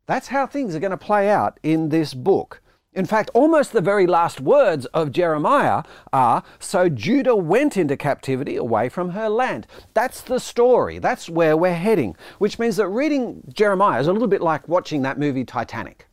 That's 0.05 0.29
how 0.29 0.47
things 0.47 0.73
are 0.73 0.79
going 0.79 0.91
to 0.91 0.97
play 0.97 1.29
out 1.29 1.59
in 1.63 1.89
this 1.89 2.13
book. 2.13 2.61
In 2.97 3.05
fact, 3.05 3.29
almost 3.35 3.73
the 3.73 3.79
very 3.79 4.07
last 4.07 4.41
words 4.41 4.87
of 4.87 5.11
Jeremiah 5.11 5.83
are 6.11 6.41
So 6.57 6.89
Judah 6.89 7.35
went 7.35 7.77
into 7.77 7.95
captivity 7.95 8.55
away 8.55 8.89
from 8.89 9.11
her 9.11 9.29
land. 9.29 9.67
That's 9.93 10.19
the 10.19 10.39
story. 10.39 10.97
That's 10.97 11.29
where 11.29 11.55
we're 11.55 11.75
heading, 11.75 12.15
which 12.39 12.57
means 12.57 12.77
that 12.77 12.87
reading 12.87 13.43
Jeremiah 13.53 13.99
is 13.99 14.07
a 14.07 14.13
little 14.13 14.27
bit 14.27 14.41
like 14.41 14.67
watching 14.67 15.03
that 15.03 15.19
movie 15.19 15.45
Titanic. 15.45 16.07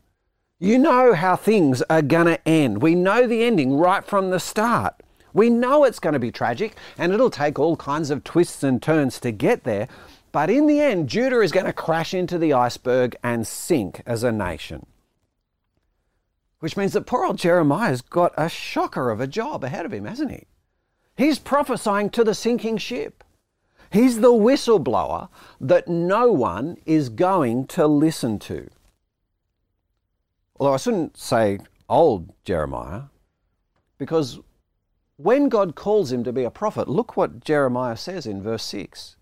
You 0.59 0.79
know 0.79 1.14
how 1.14 1.37
things 1.37 1.81
are 1.88 2.03
going 2.03 2.26
to 2.26 2.47
end. 2.47 2.83
We 2.83 2.95
know 2.95 3.26
the 3.26 3.45
ending 3.45 3.79
right 3.79 4.05
from 4.05 4.29
the 4.29 4.38
start. 4.38 4.93
We 5.33 5.49
know 5.49 5.85
it's 5.85 5.99
going 5.99 6.12
to 6.12 6.19
be 6.19 6.31
tragic 6.31 6.76
and 6.99 7.14
it'll 7.14 7.31
take 7.31 7.59
all 7.59 7.76
kinds 7.76 8.11
of 8.11 8.25
twists 8.25 8.62
and 8.62 8.83
turns 8.83 9.19
to 9.21 9.33
get 9.33 9.64
there. 9.64 9.88
But 10.33 10.50
in 10.50 10.67
the 10.67 10.83
end, 10.83 11.09
Judah 11.09 11.41
is 11.41 11.50
going 11.50 11.64
to 11.64 11.73
crash 11.73 12.12
into 12.12 12.37
the 12.37 12.53
iceberg 12.53 13.17
and 13.25 13.47
sink 13.47 14.03
as 14.05 14.23
a 14.23 14.31
nation. 14.31 14.85
Which 16.64 16.78
means 16.78 16.94
that 16.94 17.04
poor 17.04 17.26
old 17.26 17.37
Jeremiah's 17.37 18.00
got 18.00 18.33
a 18.38 18.49
shocker 18.49 19.11
of 19.11 19.21
a 19.21 19.26
job 19.26 19.64
ahead 19.64 19.85
of 19.85 19.92
him, 19.92 20.06
hasn't 20.06 20.30
he? 20.30 20.44
He's 21.14 21.38
prophesying 21.38 22.09
to 22.09 22.25
the 22.25 22.33
sinking 22.35 22.78
ship. 22.78 23.23
He's 23.92 24.23
the 24.23 24.33
whistleblower 24.33 25.28
that 25.61 25.88
no 25.88 26.33
one 26.33 26.78
is 26.87 27.11
going 27.11 27.66
to 27.66 27.87
listen 27.87 28.38
to. 28.38 28.71
Although 30.59 30.73
I 30.73 30.78
shouldn't 30.78 31.18
say 31.18 31.59
old 31.87 32.33
Jeremiah, 32.47 33.02
because 33.99 34.40
when 35.18 35.50
God 35.50 35.75
calls 35.75 36.11
him 36.11 36.25
to 36.25 36.33
be 36.33 36.44
a 36.44 36.50
prophet, 36.50 36.88
look 36.88 37.14
what 37.14 37.44
Jeremiah 37.44 37.99
says 37.99 38.25
in 38.25 38.42
verse 38.42 38.64
6. 38.64 39.16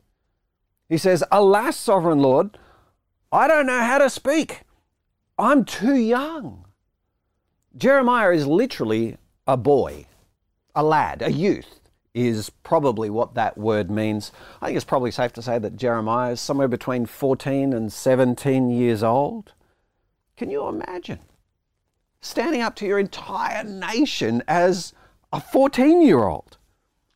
He 0.88 0.96
says, 0.96 1.24
Alas, 1.32 1.76
sovereign 1.76 2.20
Lord, 2.20 2.56
I 3.32 3.48
don't 3.48 3.66
know 3.66 3.80
how 3.80 3.98
to 3.98 4.08
speak. 4.08 4.60
I'm 5.36 5.64
too 5.64 5.96
young. 5.96 6.66
Jeremiah 7.76 8.32
is 8.32 8.46
literally 8.46 9.16
a 9.46 9.56
boy, 9.56 10.06
a 10.74 10.82
lad, 10.82 11.22
a 11.22 11.32
youth 11.32 11.80
is 12.14 12.50
probably 12.62 13.08
what 13.08 13.34
that 13.34 13.56
word 13.56 13.90
means. 13.90 14.32
I 14.60 14.66
think 14.66 14.76
it's 14.76 14.84
probably 14.84 15.10
safe 15.10 15.32
to 15.34 15.42
say 15.42 15.58
that 15.58 15.76
Jeremiah 15.76 16.32
is 16.32 16.40
somewhere 16.40 16.68
between 16.68 17.06
14 17.06 17.72
and 17.72 17.90
17 17.90 18.70
years 18.70 19.02
old. 19.02 19.54
Can 20.36 20.50
you 20.50 20.66
imagine 20.66 21.20
standing 22.20 22.60
up 22.60 22.76
to 22.76 22.86
your 22.86 22.98
entire 22.98 23.64
nation 23.64 24.42
as 24.46 24.92
a 25.32 25.40
14 25.40 26.02
year 26.02 26.24
old? 26.24 26.58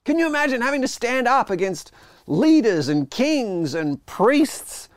Can 0.05 0.19
you 0.19 0.27
imagine 0.27 0.63
having 0.63 0.83
to 0.83 0.89
stand 0.89 1.29
up 1.29 1.51
against 1.51 1.93
leaders 2.27 2.89
and 2.89 3.11
kings 3.11 3.75
and 3.75 4.05
priests 4.07 4.89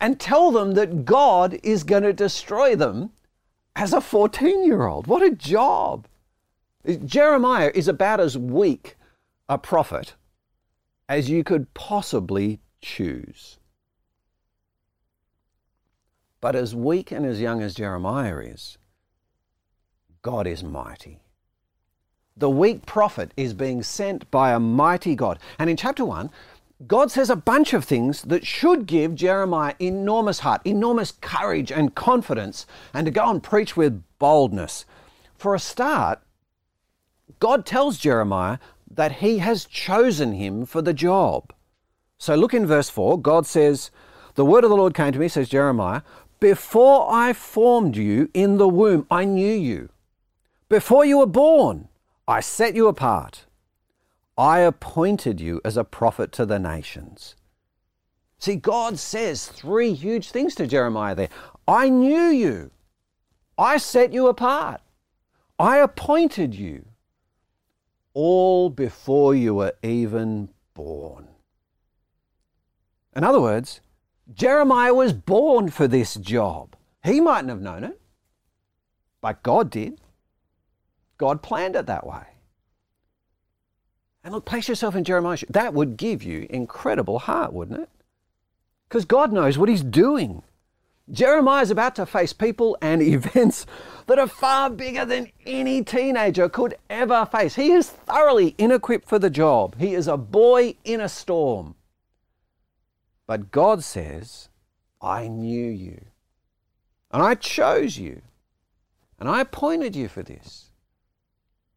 and 0.00 0.20
tell 0.20 0.50
them 0.50 0.72
that 0.74 1.04
God 1.04 1.58
is 1.62 1.84
going 1.84 2.02
to 2.02 2.12
destroy 2.12 2.76
them 2.76 3.10
as 3.78 3.92
a 3.92 4.00
14 4.00 4.64
year 4.66 4.86
old. 4.86 5.06
What 5.06 5.22
a 5.22 5.30
job! 5.30 6.06
Jeremiah 7.04 7.70
is 7.74 7.88
about 7.88 8.20
as 8.20 8.36
weak 8.36 8.96
a 9.48 9.56
prophet 9.56 10.14
as 11.08 11.30
you 11.30 11.44
could 11.44 11.72
possibly 11.74 12.60
choose. 12.82 13.58
But 16.40 16.54
as 16.54 16.74
weak 16.74 17.10
and 17.10 17.24
as 17.24 17.40
young 17.40 17.62
as 17.62 17.74
Jeremiah 17.74 18.38
is, 18.38 18.78
God 20.22 20.46
is 20.46 20.62
mighty. 20.62 21.20
The 22.36 22.50
weak 22.50 22.86
prophet 22.86 23.32
is 23.36 23.54
being 23.54 23.82
sent 23.82 24.30
by 24.30 24.52
a 24.52 24.60
mighty 24.60 25.14
God. 25.16 25.38
And 25.58 25.68
in 25.70 25.76
chapter 25.76 26.04
1, 26.04 26.30
God 26.86 27.10
says 27.10 27.28
a 27.28 27.36
bunch 27.36 27.72
of 27.72 27.84
things 27.84 28.22
that 28.22 28.46
should 28.46 28.86
give 28.86 29.16
Jeremiah 29.16 29.74
enormous 29.80 30.40
heart, 30.40 30.60
enormous 30.64 31.10
courage 31.10 31.72
and 31.72 31.94
confidence, 31.94 32.66
and 32.94 33.04
to 33.04 33.10
go 33.10 33.28
and 33.28 33.42
preach 33.42 33.76
with 33.76 34.04
boldness. 34.20 34.84
For 35.36 35.56
a 35.56 35.58
start, 35.58 36.20
God 37.40 37.66
tells 37.66 37.98
Jeremiah 37.98 38.58
that 38.88 39.16
he 39.16 39.38
has 39.38 39.64
chosen 39.64 40.34
him 40.34 40.66
for 40.66 40.80
the 40.80 40.94
job. 40.94 41.52
So 42.16 42.36
look 42.36 42.54
in 42.54 42.66
verse 42.66 42.88
4. 42.90 43.20
God 43.20 43.44
says, 43.44 43.90
The 44.34 44.44
word 44.44 44.62
of 44.62 44.70
the 44.70 44.76
Lord 44.76 44.94
came 44.94 45.12
to 45.12 45.18
me, 45.18 45.28
says 45.28 45.48
Jeremiah, 45.48 46.02
Before 46.38 47.12
I 47.12 47.32
formed 47.32 47.96
you 47.96 48.30
in 48.34 48.58
the 48.58 48.68
womb, 48.68 49.04
I 49.10 49.24
knew 49.24 49.52
you. 49.52 49.88
Before 50.68 51.04
you 51.04 51.18
were 51.18 51.26
born, 51.26 51.88
I 52.28 52.40
set 52.40 52.76
you 52.76 52.86
apart. 52.86 53.46
I 54.38 54.60
appointed 54.60 55.40
you 55.40 55.60
as 55.64 55.76
a 55.76 55.82
prophet 55.82 56.30
to 56.32 56.46
the 56.46 56.60
nations. 56.60 57.34
See, 58.38 58.54
God 58.54 58.96
says 58.96 59.48
three 59.48 59.94
huge 59.94 60.30
things 60.30 60.54
to 60.54 60.66
Jeremiah 60.68 61.16
there. 61.16 61.28
I 61.66 61.88
knew 61.88 62.28
you. 62.28 62.70
I 63.58 63.78
set 63.78 64.12
you 64.12 64.28
apart. 64.28 64.80
I 65.58 65.78
appointed 65.78 66.54
you. 66.54 66.84
All 68.14 68.70
before 68.70 69.34
you 69.34 69.56
were 69.56 69.74
even 69.82 70.50
born. 70.72 71.26
In 73.16 73.24
other 73.24 73.40
words, 73.40 73.80
Jeremiah 74.32 74.94
was 74.94 75.12
born 75.12 75.68
for 75.68 75.88
this 75.88 76.14
job. 76.14 76.76
He 77.02 77.20
mightn't 77.20 77.48
have 77.48 77.60
known 77.60 77.82
it, 77.82 78.00
but 79.20 79.42
God 79.42 79.70
did. 79.70 80.00
God 81.16 81.42
planned 81.42 81.74
it 81.74 81.86
that 81.86 82.06
way. 82.06 82.37
And 84.28 84.34
look, 84.34 84.44
place 84.44 84.68
yourself 84.68 84.94
in 84.94 85.04
Jeremiah. 85.04 85.38
That 85.48 85.72
would 85.72 85.96
give 85.96 86.22
you 86.22 86.46
incredible 86.50 87.20
heart, 87.20 87.54
wouldn't 87.54 87.80
it? 87.80 87.88
Because 88.86 89.06
God 89.06 89.32
knows 89.32 89.56
what 89.56 89.70
He's 89.70 89.82
doing. 89.82 90.42
Jeremiah 91.10 91.62
is 91.62 91.70
about 91.70 91.94
to 91.94 92.04
face 92.04 92.34
people 92.34 92.76
and 92.82 93.00
events 93.14 93.64
that 94.06 94.18
are 94.18 94.26
far 94.26 94.68
bigger 94.68 95.06
than 95.06 95.32
any 95.46 95.82
teenager 95.82 96.46
could 96.50 96.76
ever 96.90 97.24
face. 97.24 97.54
He 97.54 97.70
is 97.70 97.88
thoroughly 97.88 98.54
inequipped 98.58 99.08
for 99.08 99.18
the 99.18 99.30
job. 99.30 99.76
He 99.78 99.94
is 99.94 100.06
a 100.06 100.18
boy 100.18 100.74
in 100.84 101.00
a 101.00 101.08
storm. 101.08 101.74
But 103.26 103.50
God 103.50 103.82
says, 103.82 104.50
I 105.00 105.26
knew 105.26 105.70
you, 105.70 106.04
and 107.10 107.22
I 107.22 107.34
chose 107.34 107.96
you, 107.96 108.20
and 109.18 109.26
I 109.26 109.40
appointed 109.40 109.96
you 109.96 110.06
for 110.06 110.22
this 110.22 110.66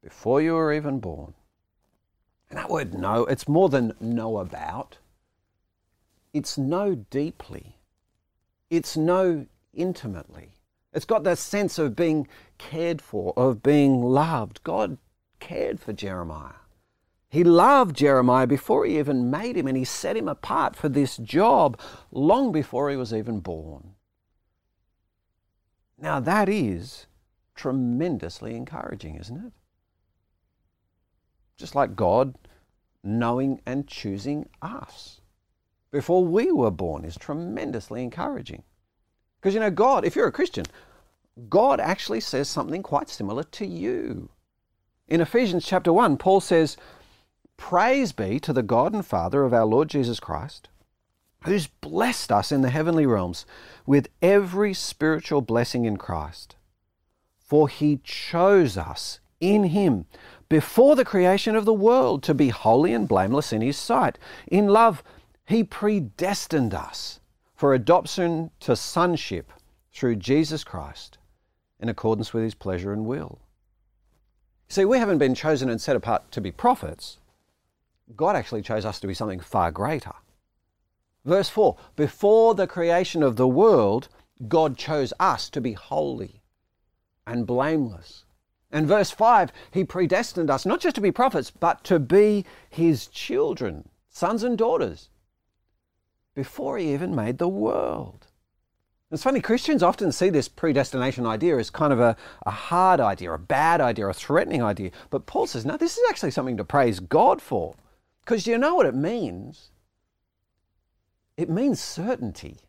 before 0.04 0.42
you 0.42 0.56
were 0.56 0.74
even 0.74 1.00
born. 1.00 1.34
And 2.52 2.60
that 2.60 2.70
word 2.70 2.94
know, 2.94 3.26
it's 3.26 3.48
more 3.48 3.70
than 3.70 3.94
know 4.02 4.38
about. 4.38 4.98
It's 6.34 6.58
know 6.58 6.96
deeply. 6.96 7.78
It's 8.70 8.98
know 8.98 9.48
intimately. 9.74 10.58
It's 10.92 11.06
got 11.06 11.24
that 11.24 11.38
sense 11.38 11.80
of 11.80 11.96
being 11.96 12.28
cared 12.58 13.02
for, 13.02 13.34
of 13.38 13.64
being 13.64 14.04
loved. 14.04 14.62
God 14.64 14.98
cared 15.40 15.80
for 15.80 15.94
Jeremiah. 15.94 16.56
He 17.30 17.46
loved 17.46 17.96
Jeremiah 17.96 18.48
before 18.48 18.86
he 18.86 19.00
even 19.00 19.32
made 19.32 19.56
him, 19.56 19.68
and 19.68 19.78
he 19.78 19.86
set 19.86 20.18
him 20.18 20.28
apart 20.28 20.76
for 20.76 20.90
this 20.90 21.16
job 21.16 21.80
long 22.12 22.52
before 22.52 22.90
he 22.90 22.98
was 22.98 23.14
even 23.14 23.40
born. 23.40 23.96
Now, 25.98 26.20
that 26.20 26.50
is 26.50 27.08
tremendously 27.56 28.58
encouraging, 28.58 29.16
isn't 29.16 29.38
it? 29.38 29.54
Just 31.62 31.76
like 31.76 31.96
God 31.96 32.34
knowing 33.04 33.62
and 33.68 33.88
choosing 33.88 34.50
us 34.64 35.22
before 35.92 36.26
we 36.26 36.52
were 36.52 36.72
born 36.72 37.06
is 37.06 37.16
tremendously 37.16 38.02
encouraging. 38.02 38.64
Because 39.40 39.54
you 39.54 39.60
know, 39.60 39.70
God, 39.70 40.04
if 40.04 40.16
you're 40.16 40.28
a 40.28 40.32
Christian, 40.32 40.66
God 41.50 41.80
actually 41.80 42.20
says 42.20 42.50
something 42.50 42.82
quite 42.82 43.10
similar 43.10 43.44
to 43.44 43.66
you. 43.68 44.30
In 45.08 45.22
Ephesians 45.22 45.64
chapter 45.64 45.94
1, 45.94 46.18
Paul 46.18 46.42
says, 46.42 46.78
Praise 47.58 48.12
be 48.12 48.40
to 48.40 48.54
the 48.54 48.64
God 48.64 48.92
and 48.92 49.06
Father 49.06 49.44
of 49.44 49.54
our 49.54 49.66
Lord 49.66 49.88
Jesus 49.88 50.20
Christ, 50.20 50.70
who's 51.44 51.68
blessed 51.68 52.32
us 52.32 52.52
in 52.52 52.62
the 52.62 52.72
heavenly 52.72 53.06
realms 53.06 53.46
with 53.86 54.10
every 54.20 54.74
spiritual 54.74 55.42
blessing 55.42 55.86
in 55.86 55.98
Christ. 55.98 56.56
For 57.38 57.70
he 57.70 58.00
chose 58.04 58.78
us 58.78 59.20
in 59.40 59.66
him 59.66 60.06
before 60.52 60.98
the 60.98 61.06
creation 61.06 61.56
of 61.56 61.64
the 61.64 61.74
world 61.74 62.22
to 62.22 62.34
be 62.34 62.50
holy 62.50 62.94
and 62.94 63.08
blameless 63.08 63.54
in 63.54 63.62
his 63.62 63.78
sight. 63.78 64.20
In 64.48 64.68
love, 64.68 65.02
he 65.46 65.64
predestined 65.64 66.74
us 66.74 67.22
for 67.56 67.74
adoption 67.74 68.52
to 68.60 68.76
sonship 68.76 69.54
through 69.94 70.18
Jesus 70.18 70.66
Christ 70.66 71.18
in 71.80 71.88
accordance 71.88 72.34
with 72.34 72.44
his 72.44 72.54
pleasure 72.54 72.92
and 72.92 73.06
will. 73.06 73.40
See, 74.68 74.84
we 74.84 74.98
haven't 74.98 75.20
been 75.20 75.36
chosen 75.36 75.70
and 75.70 75.80
set 75.80 75.96
apart 75.96 76.30
to 76.34 76.42
be 76.42 76.52
prophets. 76.52 77.20
God 78.18 78.36
actually 78.36 78.62
chose 78.62 78.84
us 78.84 79.00
to 79.00 79.08
be 79.08 79.14
something 79.14 79.40
far 79.40 79.72
greater. 79.72 80.16
Verse 81.24 81.48
4 81.48 81.78
Before 81.96 82.56
the 82.56 82.68
creation 82.68 83.24
of 83.24 83.38
the 83.38 83.48
world, 83.48 84.10
God 84.50 84.78
chose 84.78 85.14
us 85.18 85.50
to 85.52 85.62
be 85.62 85.72
holy 85.72 86.42
and 87.26 87.48
blameless 87.48 88.26
and 88.72 88.88
verse 88.88 89.12
5, 89.12 89.52
he 89.72 89.84
predestined 89.84 90.50
us 90.50 90.66
not 90.66 90.80
just 90.80 90.96
to 90.96 91.02
be 91.02 91.12
prophets, 91.12 91.52
but 91.52 91.84
to 91.86 92.00
be 92.00 92.46
his 92.70 93.08
children, 93.08 93.90
sons 94.10 94.44
and 94.44 94.58
daughters, 94.58 95.10
before 96.34 96.78
he 96.78 96.94
even 96.94 97.16
made 97.16 97.38
the 97.38 97.48
world. 97.48 98.28
It's 99.12 99.24
funny, 99.24 99.42
Christians 99.42 99.84
often 99.84 100.14
see 100.14 100.30
this 100.30 100.48
predestination 100.48 101.26
idea 101.26 101.58
as 101.58 101.70
kind 101.70 101.92
of 101.92 102.00
a, 102.00 102.16
a 102.46 102.52
hard 102.52 103.02
idea, 103.02 103.34
a 103.34 103.38
bad 103.38 103.82
idea, 103.82 104.08
a 104.08 104.14
threatening 104.14 104.64
idea. 104.64 104.92
But 105.10 105.26
Paul 105.26 105.48
says, 105.48 105.66
no, 105.66 105.76
this 105.76 105.98
is 105.98 106.04
actually 106.10 106.32
something 106.32 106.56
to 106.56 106.64
praise 106.64 107.02
God 107.02 107.42
for. 107.42 107.76
Because 108.24 108.48
you 108.48 108.58
know 108.58 108.76
what 108.76 108.86
it 108.86 108.96
means? 108.96 109.72
It 111.36 111.50
means 111.50 111.82
certainty. 111.82 112.60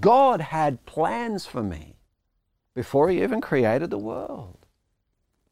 God 0.00 0.40
had 0.40 0.84
plans 0.84 1.46
for 1.46 1.62
me 1.62 1.94
before 2.74 3.08
He 3.08 3.22
even 3.22 3.40
created 3.40 3.90
the 3.90 3.98
world. 3.98 4.63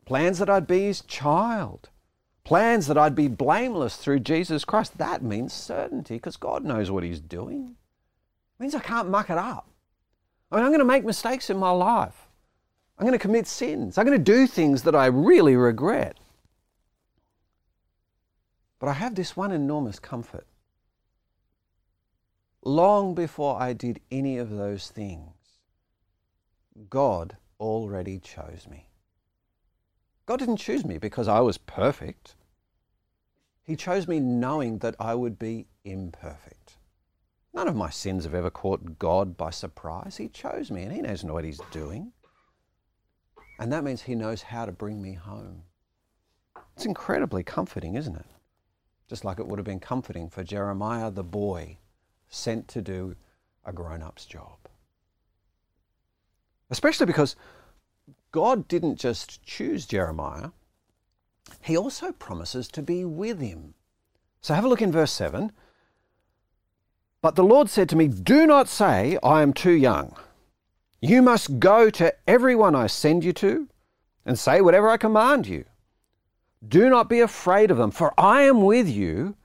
Plans 0.04 0.38
that 0.38 0.50
I'd 0.50 0.66
be 0.66 0.84
His 0.84 1.00
child. 1.02 1.90
Plans 2.44 2.86
that 2.88 2.98
I'd 2.98 3.14
be 3.14 3.28
blameless 3.28 3.96
through 3.96 4.20
Jesus 4.20 4.64
Christ. 4.64 4.98
That 4.98 5.22
means 5.22 5.52
certainty 5.52 6.14
because 6.14 6.36
God 6.36 6.64
knows 6.64 6.90
what 6.90 7.04
He's 7.04 7.20
doing. 7.20 7.76
It 8.58 8.62
means 8.62 8.74
I 8.74 8.80
can't 8.80 9.10
muck 9.10 9.30
it 9.30 9.38
up. 9.38 9.68
I 10.50 10.56
mean, 10.56 10.64
I'm 10.64 10.70
going 10.70 10.80
to 10.80 10.84
make 10.84 11.04
mistakes 11.04 11.50
in 11.50 11.56
my 11.56 11.70
life. 11.70 12.28
I'm 12.98 13.06
going 13.06 13.18
to 13.18 13.22
commit 13.22 13.46
sins. 13.46 13.96
I'm 13.96 14.06
going 14.06 14.18
to 14.18 14.22
do 14.22 14.46
things 14.46 14.82
that 14.82 14.94
I 14.94 15.06
really 15.06 15.56
regret. 15.56 16.18
But 18.78 18.88
I 18.88 18.92
have 18.94 19.14
this 19.14 19.36
one 19.36 19.52
enormous 19.52 19.98
comfort. 19.98 20.46
Long 22.64 23.14
before 23.14 23.60
I 23.60 23.72
did 23.72 24.00
any 24.10 24.38
of 24.38 24.50
those 24.50 24.88
things, 24.88 25.34
God 26.90 27.36
already 27.58 28.18
chose 28.18 28.66
me. 28.70 28.86
God 30.26 30.38
didn't 30.38 30.58
choose 30.58 30.84
me 30.84 30.98
because 30.98 31.28
I 31.28 31.40
was 31.40 31.58
perfect. 31.58 32.36
He 33.62 33.76
chose 33.76 34.08
me 34.08 34.20
knowing 34.20 34.78
that 34.78 34.96
I 34.98 35.14
would 35.14 35.38
be 35.38 35.66
imperfect. 35.84 36.76
None 37.54 37.68
of 37.68 37.76
my 37.76 37.90
sins 37.90 38.24
have 38.24 38.34
ever 38.34 38.50
caught 38.50 38.98
God 38.98 39.36
by 39.36 39.50
surprise. 39.50 40.16
He 40.16 40.28
chose 40.28 40.70
me 40.70 40.82
and 40.84 40.92
He 40.92 41.02
knows 41.02 41.22
what 41.24 41.44
He's 41.44 41.60
doing. 41.70 42.12
And 43.58 43.72
that 43.72 43.84
means 43.84 44.02
He 44.02 44.14
knows 44.14 44.42
how 44.42 44.64
to 44.64 44.72
bring 44.72 45.02
me 45.02 45.14
home. 45.14 45.62
It's 46.76 46.86
incredibly 46.86 47.42
comforting, 47.42 47.94
isn't 47.94 48.16
it? 48.16 48.26
Just 49.08 49.24
like 49.24 49.38
it 49.38 49.46
would 49.46 49.58
have 49.58 49.66
been 49.66 49.80
comforting 49.80 50.30
for 50.30 50.42
Jeremiah 50.42 51.10
the 51.10 51.22
boy 51.22 51.78
sent 52.28 52.68
to 52.68 52.80
do 52.80 53.14
a 53.64 53.72
grown 53.72 54.02
up's 54.02 54.24
job. 54.24 54.56
Especially 56.70 57.04
because 57.04 57.36
God 58.32 58.66
didn't 58.66 58.96
just 58.96 59.44
choose 59.44 59.86
Jeremiah, 59.86 60.50
He 61.60 61.76
also 61.76 62.12
promises 62.12 62.66
to 62.68 62.82
be 62.82 63.04
with 63.04 63.40
him. 63.40 63.74
So 64.40 64.54
have 64.54 64.64
a 64.64 64.68
look 64.68 64.82
in 64.82 64.90
verse 64.90 65.12
7. 65.12 65.52
But 67.20 67.36
the 67.36 67.44
Lord 67.44 67.70
said 67.70 67.88
to 67.90 67.96
me, 67.96 68.08
Do 68.08 68.46
not 68.46 68.68
say, 68.68 69.18
I 69.22 69.42
am 69.42 69.52
too 69.52 69.72
young. 69.72 70.16
You 71.00 71.22
must 71.22 71.60
go 71.60 71.90
to 71.90 72.14
everyone 72.26 72.74
I 72.74 72.86
send 72.86 73.22
you 73.22 73.32
to 73.34 73.68
and 74.24 74.38
say 74.38 74.60
whatever 74.60 74.88
I 74.88 74.96
command 74.96 75.46
you. 75.46 75.64
Do 76.66 76.88
not 76.88 77.08
be 77.08 77.20
afraid 77.20 77.70
of 77.70 77.76
them, 77.76 77.90
for 77.90 78.14
I 78.18 78.42
am 78.42 78.62
with 78.62 78.88
you 78.88 79.36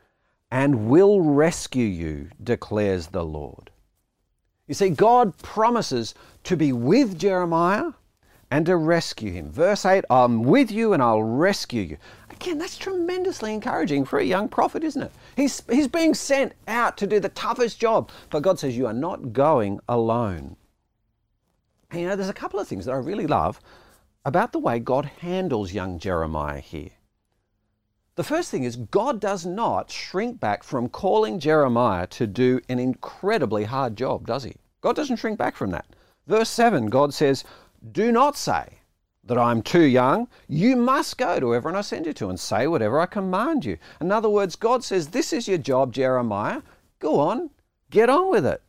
and 0.50 0.88
will 0.88 1.22
rescue 1.22 1.86
you, 1.86 2.30
declares 2.42 3.08
the 3.08 3.26
Lord. 3.26 3.70
You 4.68 4.74
see, 4.74 4.90
God 4.90 5.38
promises 5.38 6.16
to 6.44 6.56
be 6.56 6.72
with 6.72 7.20
Jeremiah 7.20 7.92
and 8.52 8.66
to 8.66 8.76
rescue 8.78 9.32
him. 9.32 9.52
Verse 9.52 9.86
8 9.86 10.06
I'm 10.10 10.44
with 10.44 10.72
you 10.72 10.94
and 10.94 11.04
I'll 11.04 11.24
rescue 11.24 11.82
you. 11.82 11.98
Again, 12.32 12.58
that's 12.58 12.78
tremendously 12.78 13.54
encouraging 13.54 14.06
for 14.06 14.20
a 14.20 14.24
young 14.24 14.48
prophet, 14.48 14.84
isn't 14.84 15.02
it? 15.02 15.12
He's, 15.36 15.64
he's 15.70 15.88
being 15.88 16.14
sent 16.14 16.54
out 16.68 16.98
to 16.98 17.08
do 17.08 17.20
the 17.20 17.30
toughest 17.30 17.80
job, 17.80 18.12
but 18.30 18.44
God 18.44 18.60
says, 18.60 18.78
You 18.78 18.88
are 18.88 18.94
not 18.94 19.34
going 19.34 19.80
alone. 19.90 20.56
And 21.92 22.02
you 22.02 22.08
know, 22.08 22.16
there's 22.16 22.30
a 22.30 22.34
couple 22.34 22.60
of 22.60 22.68
things 22.68 22.86
that 22.86 22.92
I 22.92 22.98
really 22.98 23.28
love 23.28 23.60
about 24.26 24.52
the 24.52 24.60
way 24.60 24.80
God 24.80 25.06
handles 25.06 25.74
young 25.74 26.00
Jeremiah 26.00 26.60
here. 26.60 26.92
The 28.16 28.24
first 28.24 28.50
thing 28.50 28.64
is, 28.64 28.76
God 28.76 29.20
does 29.20 29.46
not 29.46 29.92
shrink 29.92 30.40
back 30.40 30.64
from 30.64 30.90
calling 30.90 31.40
Jeremiah 31.40 32.08
to 32.08 32.28
do 32.28 32.60
an 32.68 32.80
incredibly 32.80 33.64
hard 33.64 33.96
job, 33.96 34.26
does 34.26 34.44
he? 34.44 34.56
God 34.82 34.96
doesn't 34.96 35.18
shrink 35.18 35.38
back 35.38 35.56
from 35.56 35.70
that. 35.72 35.86
Verse 36.26 36.50
7, 36.50 36.88
God 36.88 37.14
says, 37.14 37.44
Do 37.92 38.12
not 38.12 38.36
say 38.36 38.80
that 39.24 39.38
I'm 39.38 39.62
too 39.62 39.84
young. 39.84 40.28
You 40.48 40.76
must 40.76 41.18
go 41.18 41.40
to 41.40 41.54
everyone 41.54 41.78
I 41.78 41.82
send 41.82 42.06
you 42.06 42.14
to 42.14 42.30
and 42.30 42.40
say 42.40 42.68
whatever 42.68 43.00
I 43.00 43.06
command 43.06 43.66
you. 43.66 43.78
In 44.02 44.12
other 44.12 44.30
words, 44.30 44.56
God 44.56 44.84
says, 44.84 45.10
This 45.10 45.34
is 45.34 45.48
your 45.48 45.58
job, 45.58 45.94
Jeremiah. 45.94 46.62
Go 47.00 47.20
on, 47.20 47.52
get 47.90 48.10
on 48.10 48.32
with 48.32 48.46
it. 48.46 48.62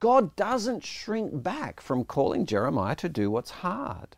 God 0.00 0.36
doesn't 0.36 0.84
shrink 0.84 1.42
back 1.42 1.80
from 1.80 2.04
calling 2.04 2.46
Jeremiah 2.46 2.94
to 2.96 3.08
do 3.08 3.30
what's 3.30 3.50
hard. 3.50 4.16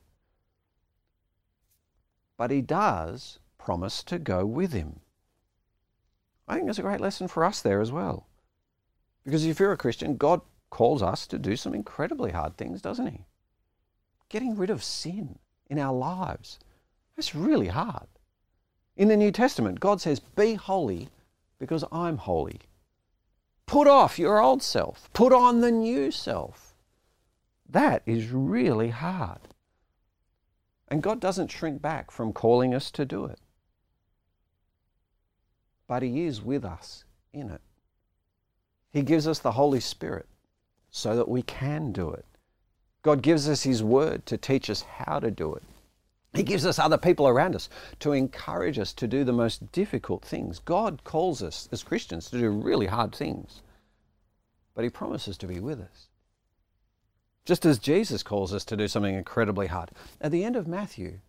But 2.36 2.50
he 2.50 2.60
does 2.60 3.38
promise 3.58 4.02
to 4.04 4.18
go 4.18 4.44
with 4.44 4.72
him. 4.72 5.00
I 6.48 6.54
think 6.54 6.66
there's 6.66 6.78
a 6.78 6.82
great 6.82 7.00
lesson 7.00 7.28
for 7.28 7.44
us 7.44 7.60
there 7.60 7.80
as 7.80 7.90
well. 7.90 8.26
Because 9.24 9.44
if 9.44 9.58
you're 9.58 9.72
a 9.72 9.76
Christian, 9.76 10.16
God 10.16 10.40
calls 10.70 11.02
us 11.02 11.26
to 11.28 11.38
do 11.38 11.56
some 11.56 11.74
incredibly 11.74 12.30
hard 12.30 12.56
things, 12.56 12.80
doesn't 12.80 13.08
he? 13.08 13.24
Getting 14.28 14.56
rid 14.56 14.70
of 14.70 14.82
sin 14.82 15.38
in 15.68 15.78
our 15.78 15.94
lives. 15.94 16.58
That's 17.16 17.34
really 17.34 17.68
hard. 17.68 18.06
In 18.96 19.08
the 19.08 19.16
New 19.16 19.30
Testament, 19.30 19.80
God 19.80 20.00
says, 20.00 20.20
Be 20.20 20.54
holy 20.54 21.08
because 21.58 21.84
I'm 21.92 22.18
holy. 22.18 22.60
Put 23.66 23.88
off 23.88 24.18
your 24.18 24.40
old 24.40 24.62
self, 24.62 25.10
put 25.12 25.32
on 25.32 25.60
the 25.60 25.72
new 25.72 26.10
self. 26.10 26.74
That 27.68 28.02
is 28.06 28.30
really 28.30 28.90
hard. 28.90 29.40
And 30.88 31.02
God 31.02 31.20
doesn't 31.20 31.50
shrink 31.50 31.82
back 31.82 32.10
from 32.10 32.32
calling 32.32 32.74
us 32.74 32.90
to 32.92 33.04
do 33.04 33.24
it 33.24 33.40
but 35.86 36.02
He 36.02 36.24
is 36.24 36.42
with 36.42 36.64
us 36.64 37.04
in 37.32 37.50
it. 37.50 37.60
He 38.90 39.02
gives 39.02 39.26
us 39.26 39.38
the 39.38 39.52
Holy 39.52 39.80
Spirit 39.80 40.26
so 40.90 41.16
that 41.16 41.28
we 41.28 41.42
can 41.42 41.92
do 41.92 42.10
it. 42.10 42.24
God 43.06 43.22
gives 43.22 43.48
us 43.48 43.62
His 43.62 43.84
Word 43.84 44.26
to 44.26 44.36
teach 44.36 44.68
us 44.68 44.82
how 44.82 45.20
to 45.20 45.30
do 45.30 45.54
it. 45.54 45.62
He 46.34 46.42
gives 46.42 46.66
us 46.66 46.76
other 46.76 46.98
people 46.98 47.28
around 47.28 47.54
us 47.54 47.68
to 48.00 48.10
encourage 48.10 48.80
us 48.80 48.92
to 48.94 49.06
do 49.06 49.22
the 49.22 49.32
most 49.32 49.70
difficult 49.70 50.24
things. 50.24 50.58
God 50.58 51.04
calls 51.04 51.40
us 51.40 51.68
as 51.70 51.84
Christians 51.84 52.28
to 52.30 52.38
do 52.40 52.50
really 52.50 52.86
hard 52.86 53.14
things, 53.14 53.62
but 54.74 54.82
He 54.82 54.90
promises 54.90 55.38
to 55.38 55.46
be 55.46 55.60
with 55.60 55.80
us. 55.80 56.08
Just 57.44 57.64
as 57.64 57.78
Jesus 57.78 58.24
calls 58.24 58.52
us 58.52 58.64
to 58.64 58.76
do 58.76 58.88
something 58.88 59.14
incredibly 59.14 59.68
hard. 59.68 59.92
At 60.20 60.32
the 60.32 60.42
end 60.42 60.56
of 60.56 60.66
Matthew, 60.66 61.20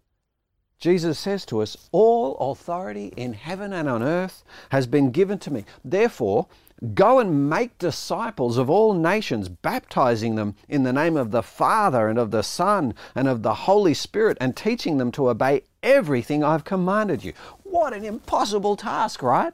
Jesus 0.80 1.18
says 1.18 1.44
to 1.48 1.62
us, 1.62 1.76
All 1.92 2.36
authority 2.38 3.12
in 3.18 3.34
heaven 3.34 3.74
and 3.74 3.90
on 3.90 4.04
earth 4.04 4.44
has 4.70 4.86
been 4.86 5.10
given 5.10 5.40
to 5.40 5.52
me. 5.52 5.66
Therefore, 5.84 6.48
go 6.94 7.20
and 7.20 7.50
make 7.50 7.78
disciples 7.80 8.60
of 8.60 8.70
all 8.70 8.94
nations, 8.94 9.50
baptizing 9.50 10.36
them 10.36 10.56
in 10.70 10.84
the 10.84 10.94
name 10.94 11.18
of 11.18 11.32
the 11.32 11.42
Father 11.42 12.08
and 12.08 12.20
of 12.20 12.30
the 12.30 12.44
Son 12.44 12.94
and 13.16 13.28
of 13.28 13.42
the 13.42 13.54
Holy 13.54 13.96
Spirit, 13.96 14.38
and 14.40 14.56
teaching 14.56 14.98
them 14.98 15.12
to 15.14 15.30
obey 15.30 15.64
everything 15.82 16.44
I've 16.44 16.64
commanded 16.64 17.24
you. 17.24 17.34
What 17.64 17.94
an 17.94 18.06
impossible 18.06 18.76
task, 18.76 19.24
right? 19.24 19.54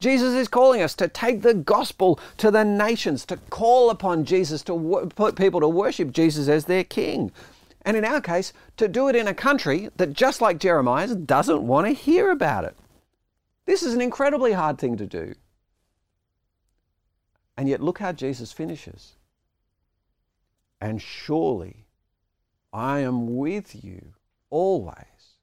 Jesus 0.00 0.34
is 0.34 0.48
calling 0.48 0.82
us 0.82 0.94
to 0.94 1.08
take 1.08 1.42
the 1.42 1.54
gospel 1.54 2.18
to 2.38 2.50
the 2.50 2.64
nations, 2.64 3.24
to 3.26 3.36
call 3.50 3.90
upon 3.90 4.24
Jesus, 4.24 4.62
to 4.64 5.10
put 5.14 5.36
people 5.36 5.60
to 5.60 5.68
worship 5.68 6.12
Jesus 6.12 6.48
as 6.48 6.64
their 6.64 6.84
king. 6.84 7.30
And 7.86 7.96
in 7.96 8.04
our 8.04 8.20
case, 8.20 8.52
to 8.78 8.88
do 8.88 9.06
it 9.08 9.14
in 9.14 9.28
a 9.28 9.32
country 9.32 9.90
that, 9.96 10.12
just 10.12 10.40
like 10.40 10.58
Jeremiah's, 10.58 11.14
doesn't 11.14 11.64
want 11.64 11.86
to 11.86 11.92
hear 11.92 12.32
about 12.32 12.64
it. 12.64 12.76
This 13.64 13.84
is 13.84 13.94
an 13.94 14.00
incredibly 14.00 14.52
hard 14.52 14.78
thing 14.78 14.96
to 14.96 15.06
do. 15.06 15.34
And 17.56 17.68
yet, 17.68 17.80
look 17.80 18.00
how 18.00 18.10
Jesus 18.10 18.52
finishes. 18.52 19.14
And 20.80 21.00
surely 21.00 21.86
I 22.72 22.98
am 22.98 23.36
with 23.36 23.84
you 23.84 24.14
always 24.50 25.38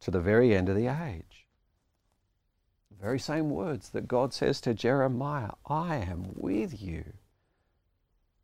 to 0.00 0.10
the 0.10 0.20
very 0.20 0.56
end 0.56 0.68
of 0.68 0.74
the 0.74 0.88
age. 0.88 1.46
The 2.90 3.00
very 3.00 3.20
same 3.20 3.50
words 3.50 3.90
that 3.90 4.08
God 4.08 4.34
says 4.34 4.60
to 4.62 4.74
Jeremiah 4.74 5.52
I 5.64 5.96
am 5.96 6.32
with 6.34 6.82
you. 6.82 7.04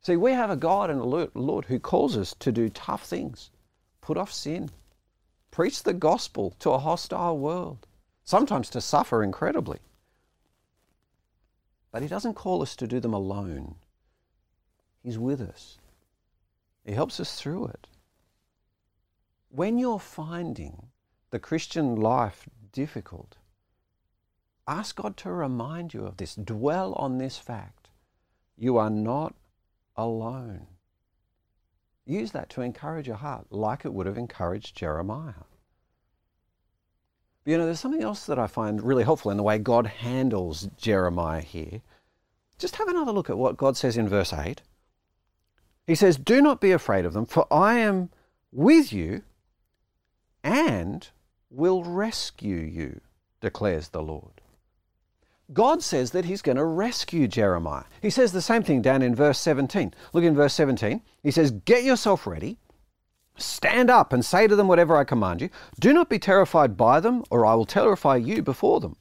See, 0.05 0.17
we 0.17 0.33
have 0.33 0.51
a 0.51 0.57
God 0.57 0.91
and 0.91 1.01
a 1.01 1.29
Lord 1.35 1.65
who 1.65 1.79
calls 1.79 2.15
us 2.15 2.35
to 2.41 2.53
do 2.53 2.69
tough 2.69 3.07
things, 3.07 3.51
put 4.03 4.19
off 4.19 4.31
sin, 4.31 4.71
preach 5.51 5.83
the 5.83 5.95
gospel 5.95 6.55
to 6.59 6.71
a 6.73 6.79
hostile 6.79 7.39
world, 7.39 7.87
sometimes 8.23 8.69
to 8.71 8.83
suffer 8.83 9.23
incredibly. 9.23 9.79
But 11.91 12.03
He 12.03 12.09
doesn't 12.09 12.35
call 12.35 12.61
us 12.61 12.77
to 12.77 12.87
do 12.87 13.01
them 13.01 13.15
alone. 13.15 13.77
He's 15.03 15.19
with 15.19 15.41
us. 15.41 15.79
He 16.85 16.93
helps 16.93 17.19
us 17.19 17.41
through 17.41 17.69
it. 17.69 17.87
When 19.49 19.79
you're 19.79 19.99
finding 19.99 20.89
the 21.31 21.39
Christian 21.39 21.97
life 21.97 22.47
difficult, 22.73 23.39
ask 24.69 24.97
God 24.97 25.17
to 25.19 25.33
remind 25.33 25.95
you 25.95 26.05
of 26.05 26.19
this. 26.19 26.35
Dwell 26.35 26.93
on 26.95 27.17
this 27.17 27.39
fact. 27.39 27.89
You 28.59 28.77
are 28.77 28.91
not 28.91 29.35
alone. 29.97 30.67
Use 32.07 32.33
that 32.33 32.51
to 32.51 32.61
encourage 32.61 33.07
your 33.07 33.17
heart, 33.17 33.47
like 33.51 33.85
it 33.85 33.95
would 33.95 34.07
have 34.07 34.19
encouraged 34.19 34.77
Jeremiah. 34.77 35.45
But 37.45 37.51
you 37.51 37.59
know, 37.59 37.67
there's 37.67 37.81
something 37.81 38.03
else 38.03 38.27
that 38.27 38.39
I 38.39 38.47
find 38.47 38.83
really 38.83 39.05
helpful 39.05 39.31
in 39.31 39.37
the 39.37 39.43
way 39.43 39.59
God 39.59 39.87
handles 39.87 40.69
Jeremiah 40.77 41.41
here. 41.41 41.83
Just 42.59 42.77
have 42.77 42.89
another 42.89 43.13
look 43.13 43.31
at 43.31 43.39
what 43.39 43.57
God 43.57 43.77
says 43.77 43.97
in 43.97 44.09
verse 44.09 44.33
8. 44.33 44.63
He 45.87 45.95
says, 45.95 46.17
Do 46.17 46.41
not 46.41 46.61
be 46.61 46.73
afraid 46.73 47.05
of 47.05 47.13
them, 47.13 47.27
for 47.27 47.47
I 47.53 47.79
am 47.79 48.11
with 48.53 48.93
you 48.93 49.23
and 50.43 51.09
will 51.51 51.85
rescue 51.85 52.57
you, 52.57 53.01
declares 53.41 53.89
the 53.89 54.03
Lord. 54.03 54.41
God 55.53 55.83
says 55.83 56.13
that 56.13 56.25
He's 56.25 56.43
going 56.43 56.57
to 56.57 56.65
rescue 56.65 57.29
Jeremiah. 57.29 57.85
He 58.01 58.11
says 58.11 58.33
the 58.33 58.41
same 58.41 58.63
thing 58.63 58.83
down 58.83 59.03
in 59.03 59.15
verse 59.15 59.39
17. 59.39 59.95
Look 60.13 60.25
in 60.25 60.35
verse 60.35 60.55
17. 60.55 61.03
He 61.23 61.31
says, 61.31 61.51
Get 61.51 61.85
yourself 61.85 62.27
ready, 62.27 62.59
stand 63.37 63.91
up 63.91 64.13
and 64.13 64.25
say 64.25 64.47
to 64.47 64.57
them 64.57 64.69
whatever 64.69 64.97
I 64.97 65.05
command 65.05 65.43
you. 65.43 65.51
Do 65.79 65.93
not 65.93 66.09
be 66.09 66.19
terrified 66.19 66.77
by 66.77 67.01
them, 67.01 67.25
or 67.31 67.45
I 67.45 67.55
will 67.55 67.67
terrify 67.67 68.17
you 68.17 68.43
before 68.43 68.81
them. 68.81 68.97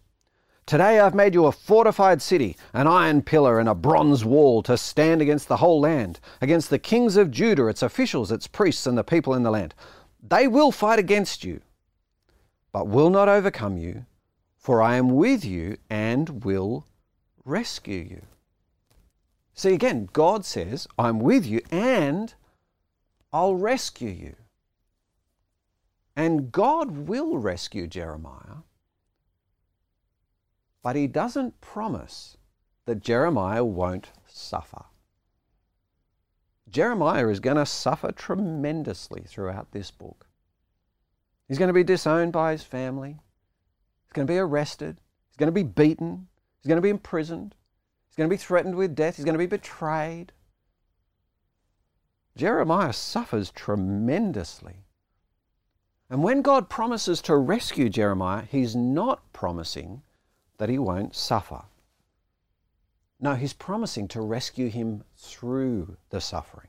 Today 0.66 1.00
I've 1.00 1.14
made 1.14 1.34
you 1.34 1.46
a 1.46 1.52
fortified 1.52 2.22
city, 2.22 2.56
an 2.74 2.88
iron 2.88 3.22
pillar 3.22 3.60
and 3.60 3.68
a 3.68 3.76
bronze 3.76 4.24
wall 4.24 4.64
to 4.64 4.78
stand 4.78 5.22
against 5.22 5.50
the 5.50 5.58
whole 5.58 5.82
land, 5.82 6.22
against 6.40 6.70
the 6.70 6.80
kings 6.80 7.18
of 7.18 7.32
Judah, 7.32 7.68
its 7.68 7.84
officials, 7.84 8.32
its 8.32 8.48
priests, 8.48 8.88
and 8.88 8.98
the 8.98 9.04
people 9.04 9.34
in 9.34 9.44
the 9.44 9.52
land. 9.52 9.76
They 10.26 10.48
will 10.48 10.72
fight 10.72 11.00
against 11.00 11.44
you, 11.44 11.62
but 12.72 12.88
will 12.88 13.10
not 13.10 13.28
overcome 13.28 13.78
you, 13.78 14.06
for 14.64 14.82
I 14.82 14.96
am 14.96 15.10
with 15.10 15.46
you 15.46 15.78
and 15.92 16.44
will 16.44 16.88
rescue 17.46 18.08
you. 18.10 18.22
See, 19.54 19.74
again, 19.74 20.10
God 20.12 20.44
says, 20.44 20.88
I'm 20.98 21.20
with 21.20 21.46
you 21.46 21.62
and 21.70 22.34
I'll 23.32 23.56
rescue 23.56 24.10
you. 24.10 24.36
And 26.16 26.52
God 26.52 27.08
will 27.08 27.38
rescue 27.38 27.86
Jeremiah 27.86 28.64
but 30.84 30.98
he 30.98 31.08
doesn't 31.08 31.62
promise 31.62 32.38
that 32.86 33.02
Jeremiah 33.02 33.64
won't 33.64 34.12
suffer. 34.28 34.84
Jeremiah 36.70 37.30
is 37.30 37.40
going 37.40 37.56
to 37.56 37.66
suffer 37.66 38.12
tremendously 38.12 39.24
throughout 39.26 39.72
this 39.72 39.90
book. 39.90 40.28
He's 41.48 41.58
going 41.58 41.70
to 41.70 41.74
be 41.74 41.84
disowned 41.84 42.34
by 42.34 42.52
his 42.52 42.64
family. 42.64 43.20
He's 44.14 44.18
going 44.18 44.28
to 44.28 44.34
be 44.34 44.38
arrested. 44.38 45.02
He's 45.32 45.38
going 45.38 45.48
to 45.48 45.52
be 45.52 45.64
beaten. 45.64 46.28
He's 46.62 46.68
going 46.68 46.78
to 46.78 46.84
be 46.84 46.92
imprisoned. 46.92 47.56
He's 48.08 48.16
going 48.16 48.30
to 48.30 48.34
be 48.34 48.38
threatened 48.38 48.76
with 48.76 48.96
death. 48.96 49.16
He's 49.16 49.26
going 49.26 49.34
to 49.34 49.40
be 49.40 49.48
betrayed. 49.48 50.32
Jeremiah 52.38 52.94
suffers 52.94 53.50
tremendously. 53.50 54.86
And 56.12 56.22
when 56.22 56.44
God 56.44 56.70
promises 56.70 57.24
to 57.24 57.36
rescue 57.36 57.90
Jeremiah, 57.90 58.44
he's 58.44 58.76
not 58.76 59.24
promising 59.34 60.04
that 60.60 60.70
he 60.70 60.78
won't 60.78 61.16
suffer. 61.16 61.64
No, 63.20 63.34
he's 63.34 63.54
promising 63.54 64.08
to 64.10 64.22
rescue 64.22 64.70
him 64.70 65.04
through 65.18 65.98
the 66.12 66.22
suffering. 66.22 66.68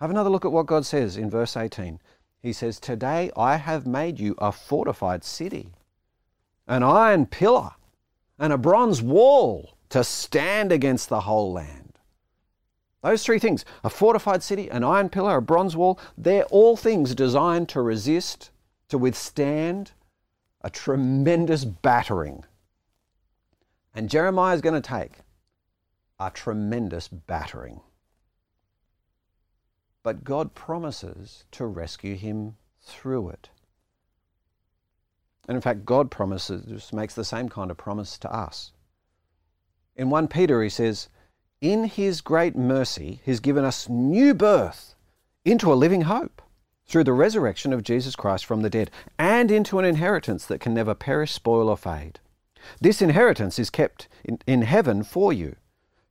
Have 0.00 0.10
another 0.10 0.30
look 0.30 0.44
at 0.44 0.52
what 0.52 0.66
God 0.66 0.86
says 0.86 1.16
in 1.16 1.28
verse 1.30 1.56
18. 1.56 1.98
He 2.40 2.52
says, 2.52 2.78
Today 2.78 3.32
I 3.36 3.56
have 3.56 3.88
made 3.88 4.20
you 4.20 4.36
a 4.38 4.52
fortified 4.52 5.24
city, 5.24 5.72
an 6.66 6.82
iron 6.82 7.26
pillar, 7.26 7.72
and 8.38 8.52
a 8.52 8.58
bronze 8.58 9.02
wall 9.02 9.76
to 9.90 10.02
stand 10.02 10.72
against 10.72 11.08
the 11.08 11.20
whole 11.20 11.52
land. 11.52 11.98
Those 13.02 13.22
three 13.22 13.38
things 13.38 13.64
a 13.82 13.90
fortified 13.90 14.42
city, 14.42 14.68
an 14.70 14.82
iron 14.82 15.08
pillar, 15.08 15.36
a 15.36 15.42
bronze 15.42 15.76
wall 15.76 15.98
they're 16.16 16.44
all 16.44 16.76
things 16.76 17.14
designed 17.14 17.68
to 17.70 17.82
resist, 17.82 18.50
to 18.88 18.98
withstand 18.98 19.92
a 20.62 20.70
tremendous 20.70 21.64
battering 21.64 22.44
and 23.94 24.10
Jeremiah 24.10 24.54
is 24.54 24.60
going 24.60 24.80
to 24.80 24.86
take 24.86 25.18
a 26.18 26.30
tremendous 26.30 27.06
battering. 27.06 27.80
But 30.02 30.24
God 30.24 30.54
promises 30.54 31.44
to 31.52 31.64
rescue 31.66 32.16
him 32.16 32.56
through 32.82 33.30
it. 33.30 33.50
And 35.48 35.56
in 35.56 35.60
fact, 35.60 35.84
God 35.84 36.10
promises, 36.10 36.92
makes 36.92 37.14
the 37.14 37.24
same 37.24 37.48
kind 37.48 37.70
of 37.70 37.76
promise 37.76 38.18
to 38.18 38.32
us. 38.32 38.72
In 39.96 40.10
1 40.10 40.28
Peter, 40.28 40.62
he 40.62 40.68
says, 40.68 41.08
In 41.60 41.84
his 41.84 42.20
great 42.20 42.56
mercy, 42.56 43.20
he's 43.24 43.40
given 43.40 43.64
us 43.64 43.88
new 43.88 44.34
birth 44.34 44.94
into 45.44 45.72
a 45.72 45.74
living 45.74 46.02
hope 46.02 46.42
through 46.86 47.04
the 47.04 47.12
resurrection 47.12 47.72
of 47.72 47.82
Jesus 47.82 48.16
Christ 48.16 48.44
from 48.44 48.62
the 48.62 48.70
dead 48.70 48.90
and 49.18 49.50
into 49.50 49.78
an 49.78 49.84
inheritance 49.84 50.46
that 50.46 50.60
can 50.60 50.74
never 50.74 50.94
perish, 50.94 51.32
spoil, 51.32 51.68
or 51.68 51.76
fade. 51.76 52.20
This 52.80 53.02
inheritance 53.02 53.58
is 53.58 53.70
kept 53.70 54.08
in, 54.24 54.38
in 54.46 54.62
heaven 54.62 55.02
for 55.02 55.32
you, 55.32 55.56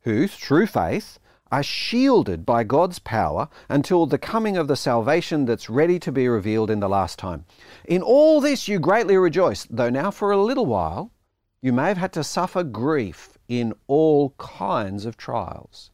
who, 0.02 0.28
through 0.28 0.68
faith, 0.68 1.20
are 1.54 1.62
shielded 1.62 2.48
by 2.48 2.64
God's 2.64 2.98
power 2.98 3.48
until 3.70 4.08
the 4.08 4.18
coming 4.18 4.58
of 4.58 4.68
the 4.68 4.76
salvation 4.76 5.46
that's 5.46 5.70
ready 5.70 6.00
to 6.00 6.12
be 6.12 6.28
revealed 6.28 6.72
in 6.72 6.80
the 6.80 6.90
last 6.90 7.20
time. 7.20 7.46
In 7.86 8.02
all 8.02 8.42
this 8.42 8.68
you 8.68 8.80
greatly 8.80 9.18
rejoice, 9.18 9.68
though 9.70 9.92
now 9.92 10.10
for 10.10 10.32
a 10.32 10.42
little 10.42 10.66
while 10.66 11.12
you 11.62 11.72
may 11.72 11.90
have 11.90 11.98
had 11.98 12.12
to 12.14 12.24
suffer 12.24 12.64
grief 12.64 13.38
in 13.48 13.72
all 13.86 14.32
kinds 14.40 15.06
of 15.06 15.16
trials. 15.16 15.92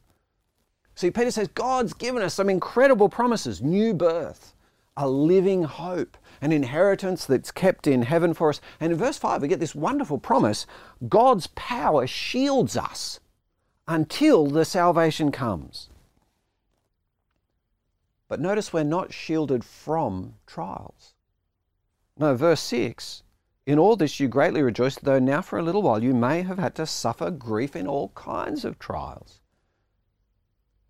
See, 0.95 1.12
Peter 1.12 1.30
says 1.30 1.50
God's 1.50 1.93
given 1.93 2.24
us 2.24 2.36
some 2.36 2.50
incredible 2.50 3.10
promises 3.10 3.62
new 3.62 3.93
birth, 3.93 4.54
a 4.95 5.10
living 5.10 5.63
hope, 5.63 6.17
an 6.39 6.54
inheritance 6.54 7.26
that's 7.26 7.52
kept 7.52 7.86
in 7.86 8.04
heaven 8.04 8.34
for 8.34 8.48
us. 8.48 8.62
And 8.80 8.93
in 8.93 8.98
verse 8.98 9.17
5, 9.17 9.41
we 9.41 9.50
get 9.50 9.60
this 9.60 9.76
wonderful 9.76 10.19
promise 10.19 10.65
God's 11.10 11.48
power 11.48 12.08
shields 12.08 12.78
us 12.78 13.19
until 13.89 14.45
the 14.45 14.63
salvation 14.63 15.32
comes. 15.32 15.89
But 18.28 18.39
notice 18.39 18.71
we're 18.71 18.84
not 18.84 19.12
shielded 19.12 19.65
from 19.65 20.36
trials. 20.45 21.15
No, 22.15 22.36
verse 22.36 22.62
6 22.62 23.23
In 23.65 23.80
all 23.80 23.95
this 23.95 24.19
you 24.19 24.28
greatly 24.28 24.62
rejoice, 24.62 24.95
though 24.95 25.17
now 25.17 25.41
for 25.41 25.58
a 25.58 25.63
little 25.63 25.82
while 25.82 26.04
you 26.04 26.13
may 26.13 26.43
have 26.43 26.60
had 26.60 26.75
to 26.75 26.86
suffer 26.86 27.32
grief 27.32 27.75
in 27.75 27.88
all 27.88 28.10
kinds 28.10 28.63
of 28.63 28.78
trials. 28.78 29.41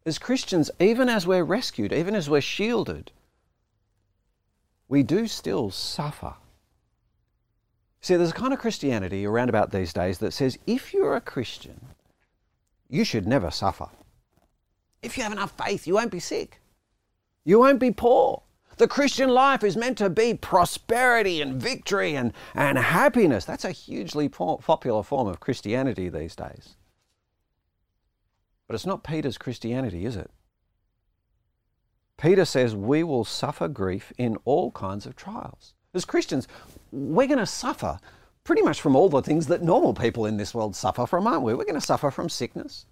As 0.06 0.20
Christians, 0.20 0.70
even 0.78 1.08
as 1.08 1.26
we're 1.26 1.44
rescued, 1.46 1.94
even 1.94 2.16
as 2.16 2.30
we're 2.30 2.42
shielded, 2.42 3.12
we 4.90 5.04
do 5.04 5.26
still 5.26 5.72
suffer. 5.72 6.34
See, 8.02 8.18
there's 8.18 8.32
a 8.32 8.34
kind 8.34 8.52
of 8.52 8.60
Christianity 8.60 9.26
around 9.26 9.48
about 9.48 9.72
these 9.72 9.94
days 9.94 10.18
that 10.18 10.34
says 10.34 10.60
if 10.68 10.94
you're 10.94 11.16
a 11.16 11.22
Christian, 11.22 11.89
you 12.90 13.04
should 13.04 13.28
never 13.28 13.52
suffer. 13.52 13.88
If 15.02 15.18
you 15.18 15.24
have 15.24 15.32
enough 15.32 15.54
faith, 15.58 15.88
you 15.88 15.94
won't 15.94 16.12
be 16.12 16.20
sick. 16.20 16.62
You 17.46 17.60
won't 17.60 17.80
be 17.80 17.92
poor. 17.92 18.44
The 18.78 18.88
Christian 18.88 19.30
life 19.30 19.64
is 19.64 19.76
meant 19.76 19.98
to 19.98 20.10
be 20.10 20.34
prosperity 20.34 21.42
and 21.42 21.62
victory 21.62 22.16
and, 22.16 22.34
and 22.56 22.78
happiness. 22.78 23.46
That's 23.46 23.66
a 23.66 23.72
hugely 23.72 24.30
popular 24.30 25.04
form 25.04 25.28
of 25.28 25.40
Christianity 25.40 26.10
these 26.10 26.36
days. 26.36 26.76
But 28.68 28.76
it's 28.76 28.86
not 28.86 29.04
Peter's 29.04 29.38
Christianity, 29.38 30.06
is 30.06 30.16
it? 30.16 30.32
Peter 32.18 32.46
says 32.46 32.76
we 32.76 33.04
will 33.04 33.26
suffer 33.26 33.68
grief 33.68 34.14
in 34.18 34.38
all 34.46 34.72
kinds 34.72 35.06
of 35.06 35.16
trials. 35.16 35.74
As 35.94 36.06
Christians, 36.06 36.48
we're 36.92 37.28
going 37.28 37.40
to 37.40 37.46
suffer 37.46 38.00
pretty 38.44 38.62
much 38.62 38.82
from 38.82 38.96
all 38.96 39.10
the 39.10 39.22
things 39.22 39.48
that 39.48 39.62
normal 39.62 39.94
people 39.94 40.26
in 40.26 40.38
this 40.38 40.54
world 40.54 40.76
suffer 40.76 41.06
from, 41.06 41.28
aren't 41.28 41.44
we? 41.44 41.54
We're 41.54 41.66
going 41.66 41.76
to 41.76 41.82
suffer 41.82 42.12
from 42.12 42.30
sickness. 42.30 42.86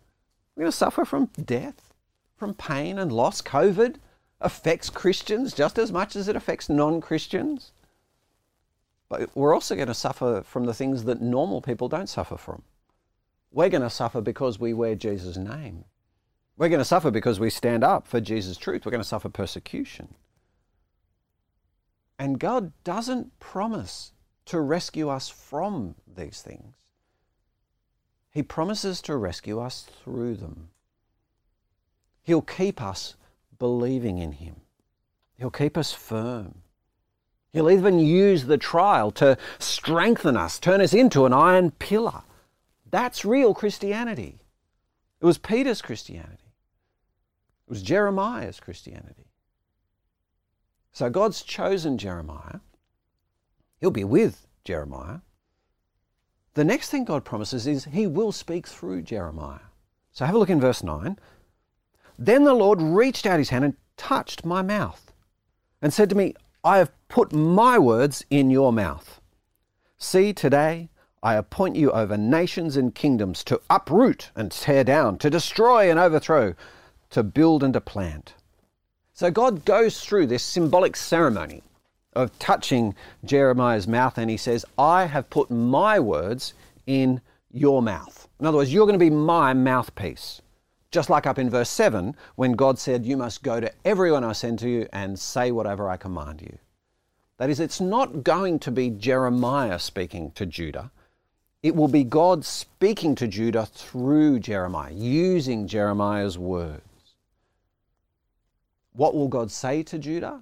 We're 0.56 0.62
going 0.64 0.72
to 0.72 0.78
suffer 0.78 1.06
from 1.06 1.30
death, 1.44 1.94
from 2.36 2.54
pain 2.54 2.98
and 2.98 3.12
loss. 3.12 3.42
COVID 3.42 3.96
affects 4.40 4.90
Christians 4.90 5.54
just 5.54 5.78
as 5.78 5.92
much 5.92 6.16
as 6.16 6.28
it 6.28 6.36
affects 6.36 6.70
non 6.70 7.02
Christians. 7.02 7.72
But 9.10 9.30
we're 9.36 9.54
also 9.54 9.76
going 9.76 9.88
to 9.88 9.94
suffer 9.94 10.44
from 10.44 10.66
the 10.66 10.74
things 10.74 11.06
that 11.06 11.22
normal 11.22 11.62
people 11.62 11.88
don't 11.88 12.10
suffer 12.10 12.38
from. 12.38 12.64
We're 13.52 13.70
going 13.70 13.84
to 13.84 13.90
suffer 13.90 14.22
because 14.22 14.60
we 14.60 14.74
wear 14.74 14.96
Jesus' 14.96 15.38
name. 15.38 15.86
We're 16.58 16.70
going 16.70 16.80
to 16.80 16.86
suffer 16.86 17.12
because 17.12 17.40
we 17.40 17.50
stand 17.50 17.84
up 17.84 18.08
for 18.08 18.20
Jesus' 18.20 18.58
truth. 18.58 18.86
We're 18.86 18.92
going 18.92 19.02
to 19.02 19.08
suffer 19.08 19.30
persecution. 19.30 20.16
And 22.20 22.40
God 22.40 22.74
doesn't 22.84 23.40
promise 23.40 24.12
to 24.48 24.60
rescue 24.60 25.10
us 25.10 25.30
from 25.30 25.96
these 26.16 26.42
things. 26.42 26.76
He 28.32 28.44
promises 28.44 29.02
to 29.04 29.16
rescue 29.16 29.60
us 29.60 29.88
through 30.04 30.36
them. 30.36 30.70
He'll 32.24 32.42
keep 32.42 32.82
us 32.82 33.16
believing 33.58 34.18
in 34.18 34.34
Him. 34.34 34.58
He'll 35.38 35.50
keep 35.50 35.78
us 35.78 35.94
firm. 35.94 36.56
He'll 37.54 37.72
even 37.72 38.00
use 38.00 38.46
the 38.46 38.58
trial 38.58 39.12
to 39.12 39.38
strengthen 39.60 40.36
us, 40.36 40.60
turn 40.60 40.82
us 40.82 40.94
into 40.94 41.26
an 41.26 41.34
iron 41.34 41.72
pillar. 41.72 42.24
That's 42.90 43.26
real 43.26 43.54
Christianity. 43.54 44.42
It 45.20 45.26
was 45.26 45.38
Peter's 45.38 45.82
Christianity. 45.82 46.54
It 47.68 47.70
was 47.70 47.82
Jeremiah's 47.82 48.60
Christianity. 48.60 49.26
So 50.92 51.10
God's 51.10 51.42
chosen 51.42 51.98
Jeremiah. 51.98 52.60
He'll 53.80 53.92
be 53.92 54.04
with 54.04 54.48
Jeremiah. 54.64 55.20
The 56.56 56.66
next 56.66 56.90
thing 56.90 57.06
God 57.06 57.24
promises 57.24 57.68
is 57.68 57.86
he 57.86 58.08
will 58.08 58.32
speak 58.32 58.68
through 58.68 59.04
Jeremiah. 59.04 59.60
So 60.12 60.26
have 60.26 60.34
a 60.34 60.38
look 60.40 60.50
in 60.50 60.60
verse 60.60 60.84
9. 60.84 61.20
Then 62.18 62.44
the 62.44 62.54
Lord 62.54 62.82
reached 62.82 63.28
out 63.28 63.38
his 63.38 63.50
hand 63.50 63.64
and 63.64 63.76
touched 63.96 64.44
my 64.44 64.64
mouth 64.64 65.14
and 65.82 65.94
said 65.94 66.10
to 66.10 66.16
me, 66.16 66.34
I 66.64 66.80
have 66.80 66.92
put 67.08 67.32
my 67.32 67.78
words 67.78 68.26
in 68.32 68.50
your 68.50 68.74
mouth. 68.74 69.22
See, 70.00 70.34
today 70.34 70.90
I 71.22 71.36
appoint 71.36 71.76
you 71.76 71.92
over 71.92 72.18
nations 72.18 72.76
and 72.76 72.96
kingdoms 72.96 73.44
to 73.46 73.62
uproot 73.70 74.32
and 74.36 74.52
tear 74.52 74.84
down, 74.84 75.20
to 75.20 75.30
destroy 75.30 75.90
and 75.90 76.00
overthrow, 76.00 76.56
to 77.12 77.24
build 77.24 77.64
and 77.64 77.74
to 77.74 77.82
plant. 77.82 78.34
So 79.14 79.30
God 79.30 79.66
goes 79.66 80.02
through 80.04 80.28
this 80.28 80.44
symbolic 80.44 80.96
ceremony 80.96 81.62
of 82.18 82.38
touching 82.40 82.96
Jeremiah's 83.24 83.88
mouth 83.88 84.18
and 84.18 84.30
he 84.30 84.38
says, 84.38 84.66
I 84.78 85.06
have 85.06 85.30
put 85.30 85.52
my 85.52 86.00
words 86.00 86.54
in 86.88 87.22
your 87.52 87.82
mouth. 87.82 88.28
In 88.40 88.46
other 88.46 88.58
words, 88.58 88.74
you're 88.74 88.88
going 88.88 89.00
to 89.00 89.06
be 89.06 89.10
my 89.10 89.54
mouthpiece. 89.54 90.42
Just 90.92 91.10
like 91.10 91.28
up 91.28 91.38
in 91.38 91.50
verse 91.50 91.70
7, 91.70 92.16
when 92.36 92.54
God 92.54 92.80
said, 92.80 93.06
You 93.06 93.18
must 93.18 93.44
go 93.44 93.60
to 93.60 93.72
everyone 93.86 94.24
I 94.24 94.32
send 94.32 94.60
to 94.60 94.70
you 94.70 94.88
and 94.92 95.20
say 95.20 95.52
whatever 95.52 95.90
I 95.90 95.98
command 95.98 96.42
you. 96.42 96.58
That 97.38 97.50
is, 97.50 97.60
it's 97.60 97.80
not 97.80 98.24
going 98.24 98.60
to 98.60 98.72
be 98.72 98.90
Jeremiah 98.90 99.78
speaking 99.78 100.32
to 100.32 100.46
Judah. 100.46 100.92
It 101.62 101.76
will 101.76 101.88
be 101.88 102.04
God 102.04 102.46
speaking 102.46 103.14
to 103.16 103.28
Judah 103.28 103.66
through 103.66 104.40
Jeremiah, 104.40 104.94
using 104.94 105.68
Jeremiah's 105.68 106.38
words. 106.38 106.82
What 108.94 109.14
will 109.14 109.28
God 109.28 109.52
say 109.52 109.84
to 109.84 110.00
Judah? 110.00 110.42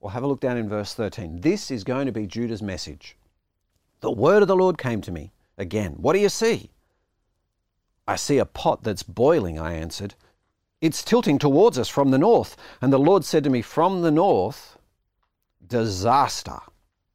Well, 0.00 0.10
have 0.10 0.22
a 0.22 0.26
look 0.26 0.40
down 0.40 0.56
in 0.56 0.68
verse 0.68 0.94
13. 0.94 1.40
This 1.40 1.70
is 1.70 1.84
going 1.84 2.06
to 2.06 2.12
be 2.12 2.26
Judah's 2.26 2.62
message. 2.62 3.16
The 4.00 4.10
word 4.10 4.40
of 4.40 4.48
the 4.48 4.56
Lord 4.56 4.78
came 4.78 5.02
to 5.02 5.12
me 5.12 5.30
again. 5.58 5.92
What 5.98 6.14
do 6.14 6.20
you 6.20 6.30
see? 6.30 6.70
I 8.08 8.16
see 8.16 8.38
a 8.38 8.46
pot 8.46 8.82
that's 8.82 9.02
boiling, 9.02 9.58
I 9.58 9.74
answered. 9.74 10.14
It's 10.80 11.04
tilting 11.04 11.38
towards 11.38 11.78
us 11.78 11.88
from 11.88 12.10
the 12.10 12.18
north. 12.18 12.56
And 12.80 12.90
the 12.90 12.98
Lord 12.98 13.26
said 13.26 13.44
to 13.44 13.50
me, 13.50 13.60
From 13.60 14.00
the 14.00 14.10
north, 14.10 14.78
disaster 15.66 16.58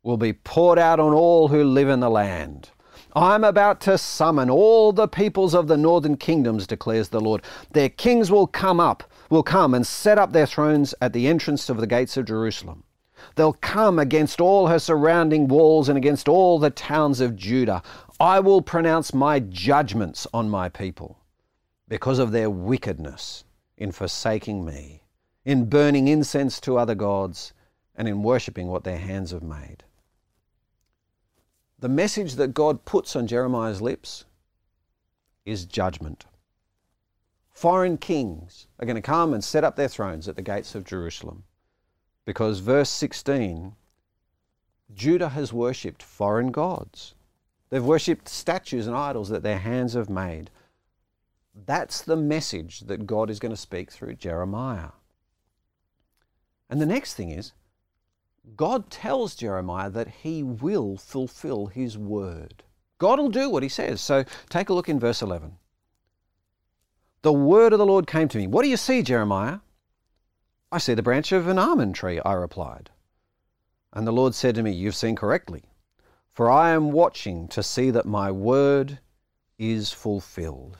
will 0.04 0.17
be 0.17 0.34
poured 0.34 0.78
out 0.78 1.00
on 1.00 1.12
all 1.12 1.48
who 1.48 1.63
live 1.63 1.89
in 1.89 2.00
the 2.00 2.10
land. 2.10 2.69
I'm 3.15 3.43
about 3.43 3.82
to 3.82 3.98
summon 3.98 4.50
all 4.50 4.91
the 4.91 5.08
peoples 5.08 5.56
of 5.56 5.67
the 5.67 5.78
northern 5.78 6.17
kingdoms, 6.17 6.67
declares 6.67 7.10
the 7.10 7.21
Lord. 7.21 7.41
Their 7.71 7.89
kings 7.89 8.30
will 8.30 8.45
come 8.45 8.80
up, 8.80 9.04
will 9.29 9.43
come 9.43 9.73
and 9.73 9.85
set 9.85 10.17
up 10.17 10.31
their 10.31 10.45
thrones 10.45 10.93
at 11.01 11.13
the 11.13 11.27
entrance 11.27 11.69
of 11.69 11.77
the 11.77 11.88
gates 11.88 12.17
of 12.17 12.25
Jerusalem. 12.25 12.83
They'll 13.35 13.53
come 13.53 13.97
against 13.97 14.39
all 14.39 14.67
her 14.67 14.79
surrounding 14.79 15.47
walls 15.47 15.89
and 15.89 15.97
against 15.97 16.27
all 16.27 16.59
the 16.59 16.69
towns 16.69 17.21
of 17.21 17.35
Judah. 17.35 17.81
I 18.19 18.39
will 18.39 18.61
pronounce 18.61 19.13
my 19.13 19.39
judgments 19.39 20.27
on 20.33 20.49
my 20.49 20.69
people 20.69 21.19
because 21.88 22.19
of 22.19 22.31
their 22.31 22.49
wickedness 22.49 23.43
in 23.77 23.91
forsaking 23.91 24.65
me, 24.65 25.03
in 25.43 25.69
burning 25.69 26.07
incense 26.07 26.59
to 26.61 26.77
other 26.77 26.95
gods, 26.95 27.53
and 27.95 28.07
in 28.07 28.23
worshipping 28.23 28.67
what 28.67 28.83
their 28.83 28.97
hands 28.97 29.31
have 29.31 29.43
made. 29.43 29.83
The 31.79 31.89
message 31.89 32.35
that 32.35 32.53
God 32.53 32.85
puts 32.85 33.15
on 33.15 33.27
Jeremiah's 33.27 33.81
lips 33.81 34.25
is 35.45 35.65
judgment. 35.65 36.25
Foreign 37.55 37.97
kings 37.97 38.67
are 38.79 38.85
going 38.85 38.97
to 38.97 39.01
come 39.01 39.33
and 39.33 39.41
set 39.41 39.63
up 39.63 39.77
their 39.77 39.87
thrones 39.87 40.27
at 40.27 40.35
the 40.35 40.41
gates 40.41 40.75
of 40.75 40.83
Jerusalem 40.83 41.45
because, 42.25 42.59
verse 42.59 42.89
16, 42.89 43.73
Judah 44.93 45.29
has 45.29 45.53
worshipped 45.53 46.03
foreign 46.03 46.51
gods. 46.51 47.15
They've 47.69 47.83
worshipped 47.83 48.27
statues 48.27 48.87
and 48.87 48.95
idols 48.95 49.29
that 49.29 49.41
their 49.41 49.59
hands 49.59 49.93
have 49.93 50.09
made. 50.09 50.51
That's 51.65 52.01
the 52.01 52.17
message 52.17 52.81
that 52.81 53.07
God 53.07 53.29
is 53.29 53.39
going 53.39 53.53
to 53.53 53.57
speak 53.57 53.89
through 53.89 54.15
Jeremiah. 54.15 54.91
And 56.69 56.81
the 56.81 56.85
next 56.85 57.13
thing 57.13 57.29
is, 57.29 57.53
God 58.57 58.89
tells 58.89 59.33
Jeremiah 59.33 59.89
that 59.91 60.09
he 60.09 60.43
will 60.43 60.97
fulfill 60.97 61.67
his 61.67 61.97
word. 61.97 62.63
God 62.97 63.17
will 63.17 63.29
do 63.29 63.49
what 63.49 63.63
he 63.63 63.69
says. 63.69 64.01
So 64.01 64.25
take 64.49 64.67
a 64.67 64.73
look 64.73 64.89
in 64.89 64.99
verse 64.99 65.21
11. 65.21 65.55
The 67.25 67.33
word 67.33 67.73
of 67.73 67.79
the 67.79 67.88
Lord 67.88 68.05
came 68.05 68.27
to 68.27 68.38
me. 68.38 68.45
What 68.45 68.61
do 68.61 68.69
you 68.69 68.77
see, 68.77 69.01
Jeremiah? 69.01 69.57
I 70.71 70.77
see 70.77 70.93
the 70.93 71.01
branch 71.01 71.31
of 71.31 71.47
an 71.47 71.57
almond 71.57 71.95
tree, 71.95 72.19
I 72.19 72.33
replied. 72.33 72.91
And 73.93 74.05
the 74.05 74.11
Lord 74.11 74.35
said 74.35 74.53
to 74.53 74.61
me, 74.61 74.71
You've 74.71 74.93
seen 74.95 75.15
correctly, 75.15 75.63
for 76.29 76.51
I 76.51 76.69
am 76.69 76.91
watching 76.91 77.47
to 77.47 77.63
see 77.63 77.89
that 77.89 78.05
my 78.05 78.29
word 78.29 78.99
is 79.57 79.91
fulfilled. 79.91 80.77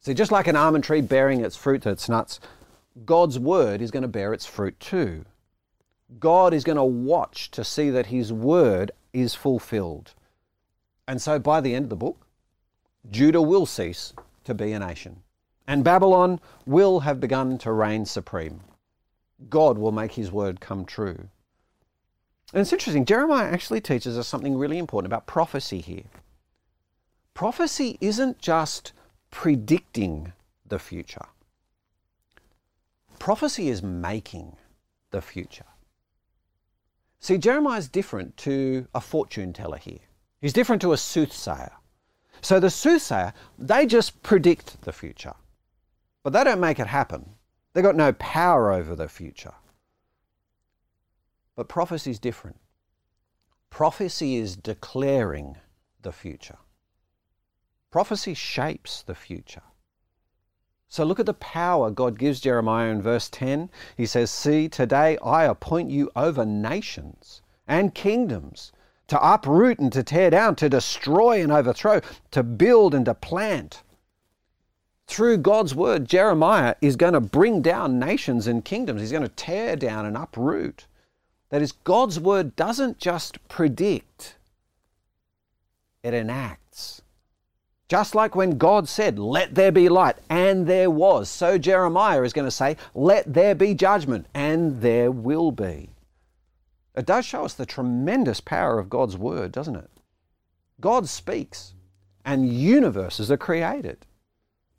See, 0.00 0.12
just 0.12 0.32
like 0.32 0.48
an 0.48 0.56
almond 0.56 0.82
tree 0.82 1.02
bearing 1.02 1.44
its 1.44 1.54
fruit, 1.54 1.86
its 1.86 2.08
nuts, 2.08 2.40
God's 3.04 3.38
word 3.38 3.80
is 3.80 3.92
going 3.92 4.02
to 4.02 4.08
bear 4.08 4.34
its 4.34 4.44
fruit 4.44 4.80
too. 4.80 5.24
God 6.18 6.52
is 6.52 6.64
going 6.64 6.78
to 6.78 6.82
watch 6.82 7.52
to 7.52 7.62
see 7.62 7.90
that 7.90 8.06
his 8.06 8.32
word 8.32 8.90
is 9.12 9.36
fulfilled. 9.36 10.14
And 11.06 11.22
so 11.22 11.38
by 11.38 11.60
the 11.60 11.76
end 11.76 11.84
of 11.84 11.90
the 11.90 11.94
book, 11.94 12.26
Judah 13.08 13.40
will 13.40 13.66
cease 13.66 14.14
to 14.42 14.52
be 14.52 14.72
a 14.72 14.80
nation, 14.80 15.22
and 15.68 15.84
Babylon 15.84 16.40
will 16.66 17.00
have 17.00 17.20
begun 17.20 17.58
to 17.58 17.70
reign 17.70 18.06
supreme. 18.06 18.60
God 19.50 19.76
will 19.76 19.92
make 19.92 20.12
his 20.12 20.32
word 20.32 20.60
come 20.60 20.86
true. 20.86 21.28
And 22.52 22.62
it's 22.62 22.72
interesting, 22.72 23.04
Jeremiah 23.04 23.52
actually 23.52 23.82
teaches 23.82 24.16
us 24.16 24.26
something 24.26 24.56
really 24.56 24.78
important 24.78 25.12
about 25.12 25.26
prophecy 25.26 25.80
here. 25.80 26.06
Prophecy 27.34 27.98
isn't 28.00 28.38
just 28.38 28.94
predicting 29.30 30.32
the 30.66 30.78
future, 30.78 31.26
prophecy 33.18 33.68
is 33.68 33.82
making 33.82 34.56
the 35.10 35.20
future. 35.20 35.64
See, 37.20 37.36
Jeremiah 37.36 37.78
is 37.78 37.88
different 37.88 38.36
to 38.38 38.86
a 38.94 39.00
fortune 39.00 39.52
teller 39.52 39.76
here. 39.76 39.98
He's 40.40 40.52
different 40.52 40.80
to 40.82 40.92
a 40.92 40.96
soothsayer. 40.96 41.72
So 42.40 42.58
the 42.60 42.70
soothsayer, 42.70 43.34
they 43.58 43.86
just 43.86 44.22
predict 44.22 44.80
the 44.82 44.92
future, 44.92 45.34
but 46.28 46.44
they 46.44 46.44
don't 46.44 46.60
make 46.60 46.78
it 46.78 46.88
happen. 46.88 47.24
They've 47.72 47.82
got 47.82 47.96
no 47.96 48.12
power 48.12 48.70
over 48.70 48.94
the 48.94 49.08
future. 49.08 49.54
But 51.56 51.70
prophecy 51.70 52.10
is 52.10 52.18
different. 52.18 52.58
Prophecy 53.70 54.36
is 54.36 54.54
declaring 54.54 55.56
the 56.02 56.12
future. 56.12 56.58
Prophecy 57.90 58.34
shapes 58.34 59.00
the 59.00 59.14
future. 59.14 59.62
So 60.86 61.02
look 61.02 61.18
at 61.18 61.24
the 61.24 61.32
power 61.32 61.90
God 61.90 62.18
gives 62.18 62.40
Jeremiah 62.40 62.90
in 62.90 63.00
verse 63.00 63.30
10. 63.30 63.70
He 63.96 64.04
says, 64.04 64.30
See, 64.30 64.68
today 64.68 65.16
I 65.24 65.44
appoint 65.44 65.90
you 65.90 66.10
over 66.14 66.44
nations 66.44 67.40
and 67.66 67.94
kingdoms 67.94 68.70
to 69.06 69.18
uproot 69.18 69.78
and 69.78 69.90
to 69.94 70.02
tear 70.02 70.28
down, 70.28 70.56
to 70.56 70.68
destroy 70.68 71.42
and 71.42 71.50
overthrow, 71.50 72.02
to 72.32 72.42
build 72.42 72.94
and 72.94 73.06
to 73.06 73.14
plant. 73.14 73.82
Through 75.08 75.38
God's 75.38 75.74
word, 75.74 76.06
Jeremiah 76.06 76.74
is 76.82 76.94
going 76.94 77.14
to 77.14 77.20
bring 77.20 77.62
down 77.62 77.98
nations 77.98 78.46
and 78.46 78.64
kingdoms. 78.64 79.00
He's 79.00 79.10
going 79.10 79.22
to 79.22 79.28
tear 79.30 79.74
down 79.74 80.04
and 80.04 80.16
uproot. 80.16 80.86
That 81.48 81.62
is, 81.62 81.72
God's 81.72 82.20
word 82.20 82.54
doesn't 82.54 82.98
just 82.98 83.46
predict, 83.48 84.36
it 86.02 86.12
enacts. 86.12 87.02
Just 87.88 88.14
like 88.14 88.36
when 88.36 88.58
God 88.58 88.86
said, 88.86 89.18
Let 89.18 89.54
there 89.54 89.72
be 89.72 89.88
light, 89.88 90.16
and 90.28 90.66
there 90.66 90.90
was. 90.90 91.30
So 91.30 91.56
Jeremiah 91.56 92.22
is 92.22 92.34
going 92.34 92.46
to 92.46 92.50
say, 92.50 92.76
Let 92.94 93.32
there 93.32 93.54
be 93.54 93.72
judgment, 93.72 94.26
and 94.34 94.82
there 94.82 95.10
will 95.10 95.50
be. 95.50 95.88
It 96.94 97.06
does 97.06 97.24
show 97.24 97.46
us 97.46 97.54
the 97.54 97.64
tremendous 97.64 98.42
power 98.42 98.78
of 98.78 98.90
God's 98.90 99.16
word, 99.16 99.52
doesn't 99.52 99.76
it? 99.76 99.90
God 100.80 101.08
speaks, 101.08 101.72
and 102.26 102.52
universes 102.52 103.30
are 103.30 103.38
created. 103.38 104.04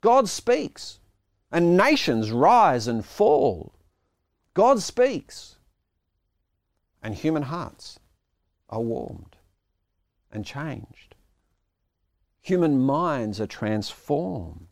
God 0.00 0.28
speaks, 0.28 1.00
and 1.52 1.76
nations 1.76 2.30
rise 2.30 2.86
and 2.86 3.04
fall. 3.04 3.74
God 4.54 4.80
speaks, 4.82 5.56
and 7.02 7.14
human 7.14 7.44
hearts 7.44 7.98
are 8.68 8.80
warmed 8.80 9.36
and 10.32 10.44
changed. 10.44 11.14
Human 12.40 12.80
minds 12.80 13.40
are 13.40 13.46
transformed. 13.46 14.66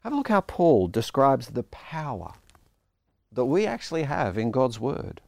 Have 0.00 0.12
a 0.12 0.16
look 0.16 0.28
how 0.28 0.40
Paul 0.40 0.88
describes 0.88 1.48
the 1.48 1.62
power 1.64 2.34
that 3.30 3.44
we 3.44 3.66
actually 3.66 4.04
have 4.04 4.36
in 4.36 4.50
God's 4.50 4.78
Word. 4.78 5.20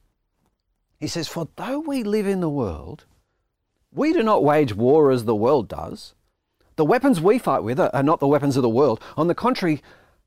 He 0.99 1.07
says, 1.07 1.29
For 1.29 1.49
though 1.57 1.81
we 1.81 2.03
live 2.03 2.27
in 2.27 2.41
the 2.41 2.49
world, 2.49 3.05
we 3.93 4.13
do 4.13 4.23
not 4.23 4.45
wage 4.45 4.75
war 4.75 5.11
as 5.11 5.25
the 5.25 5.35
world 5.35 5.69
does. 5.69 6.15
The 6.77 6.85
weapons 6.85 7.21
we 7.21 7.39
fight 7.39 7.63
with 7.63 7.79
are 7.79 8.03
not 8.03 8.21
the 8.21 8.29
weapons 8.29 8.57
of 8.57 8.63
the 8.63 8.69
world. 8.69 9.01
On 9.17 9.29
the 9.29 9.35
contrary, 9.35 9.83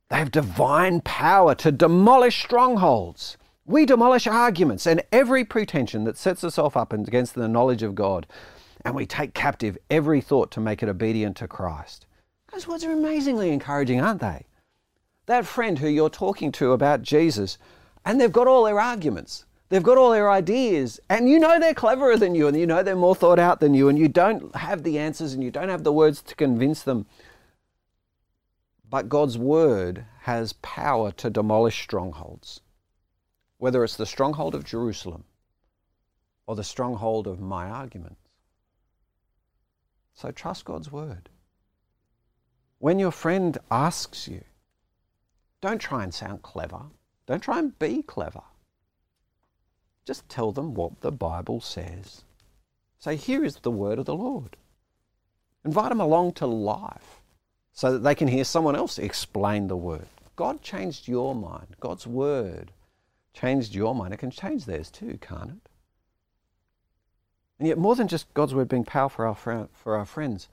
they 0.10 0.17
have 0.17 0.31
divine 0.31 1.01
power 1.01 1.53
to 1.55 1.71
demolish 1.71 2.41
strongholds. 2.41 3.38
We 3.65 3.86
demolish 3.86 4.27
arguments 4.27 4.86
and 4.88 5.03
every 5.12 5.43
pretension 5.43 6.05
that 6.05 6.17
sets 6.17 6.43
itself 6.43 6.77
up 6.77 6.93
against 6.93 7.36
the 7.36 7.49
knowledge 7.49 7.83
of 7.83 7.95
God, 7.95 8.25
and 8.86 8.95
we 8.95 9.05
take 9.05 9.33
captive 9.33 9.77
every 9.89 10.21
thought 10.21 10.49
to 10.51 10.62
make 10.62 10.81
it 10.81 10.88
obedient 10.88 11.36
to 11.38 11.49
Christ. 11.49 12.05
Those 12.53 12.65
words 12.65 12.86
are 12.86 12.93
amazingly 12.93 13.49
encouraging, 13.49 13.99
aren't 13.99 14.21
they? 14.21 14.45
That 15.25 15.45
friend 15.45 15.79
who 15.79 15.89
you're 15.89 16.10
talking 16.10 16.53
to 16.53 16.71
about 16.71 17.01
Jesus, 17.01 17.57
and 18.05 18.21
they've 18.21 18.31
got 18.31 18.47
all 18.47 18.63
their 18.63 18.79
arguments, 18.79 19.43
they've 19.69 19.84
got 19.84 19.97
all 19.97 20.12
their 20.12 20.30
ideas, 20.30 20.99
and 21.10 21.30
you 21.30 21.39
know 21.39 21.60
they're 21.60 21.73
cleverer 21.73 22.17
than 22.17 22.36
you, 22.36 22.47
and 22.47 22.58
you 22.58 22.65
know 22.65 22.84
they're 22.84 22.95
more 22.95 23.15
thought 23.15 23.39
out 23.39 23.60
than 23.60 23.73
you, 23.73 23.89
and 23.89 23.97
you 23.97 24.08
don't 24.08 24.56
have 24.56 24.84
the 24.84 24.99
answers 24.99 25.34
and 25.34 25.43
you 25.43 25.51
don't 25.51 25.69
have 25.69 25.84
the 25.84 25.93
words 25.93 26.21
to 26.23 26.36
convince 26.36 26.82
them. 26.84 27.06
But 28.89 29.10
God's 29.10 29.38
word 29.38 30.06
has 30.21 30.53
power 30.53 31.12
to 31.12 31.30
demolish 31.30 31.82
strongholds 31.82 32.62
whether 33.58 33.84
it's 33.84 33.95
the 33.95 34.06
stronghold 34.06 34.56
of 34.56 34.63
Jerusalem 34.63 35.23
or 36.45 36.56
the 36.56 36.63
stronghold 36.63 37.27
of 37.27 37.39
my 37.39 37.69
arguments. 37.69 38.21
So 40.13 40.32
trust 40.32 40.65
God's 40.65 40.91
word. 40.91 41.30
When 42.80 42.99
your 42.99 43.12
friend 43.12 43.58
asks 43.71 44.27
you, 44.27 44.43
don't 45.62 45.80
try 45.80 46.03
and 46.03 46.13
sound 46.13 46.43
clever. 46.43 46.82
Don't 47.25 47.41
try 47.41 47.60
and 47.60 47.77
be 47.80 48.03
clever. 48.03 48.43
Just 50.08 50.28
tell 50.30 50.54
them 50.54 50.74
what 50.74 51.02
the 51.02 51.12
Bible 51.12 51.60
says. 51.60 52.24
Say, 52.98 53.17
here 53.17 53.43
is 53.43 53.58
the 53.58 53.70
word 53.70 54.00
of 54.00 54.06
the 54.06 54.15
Lord. 54.15 54.56
Invite 55.65 55.89
them 55.89 56.00
along 56.00 56.32
to 56.34 56.48
life 56.48 57.22
so 57.74 57.91
that 57.91 58.00
they 58.00 58.15
can 58.15 58.30
hear 58.30 58.46
someone 58.46 58.76
else 58.76 58.98
explain 58.98 59.67
the 59.67 59.76
word. 59.76 60.08
God 60.38 60.62
changed 60.62 61.10
your 61.10 61.36
mind. 61.36 61.76
God's 61.82 62.08
word 62.08 62.72
changed 63.34 63.76
your 63.76 63.93
mind, 63.93 64.13
it 64.13 64.17
can 64.17 64.32
change 64.32 64.65
theirs 64.65 64.89
too, 64.89 65.20
can't 65.22 65.52
it? 65.52 65.70
And 67.60 67.67
yet, 67.67 67.78
more 67.78 67.96
than 67.96 68.08
just 68.08 68.34
God's 68.34 68.56
word 68.56 68.70
being 68.70 68.86
powerful 68.86 69.17
for 69.17 69.28
our, 69.28 69.36
fr- 69.36 69.72
for 69.74 69.96
our 69.96 70.06
friends, 70.06 70.48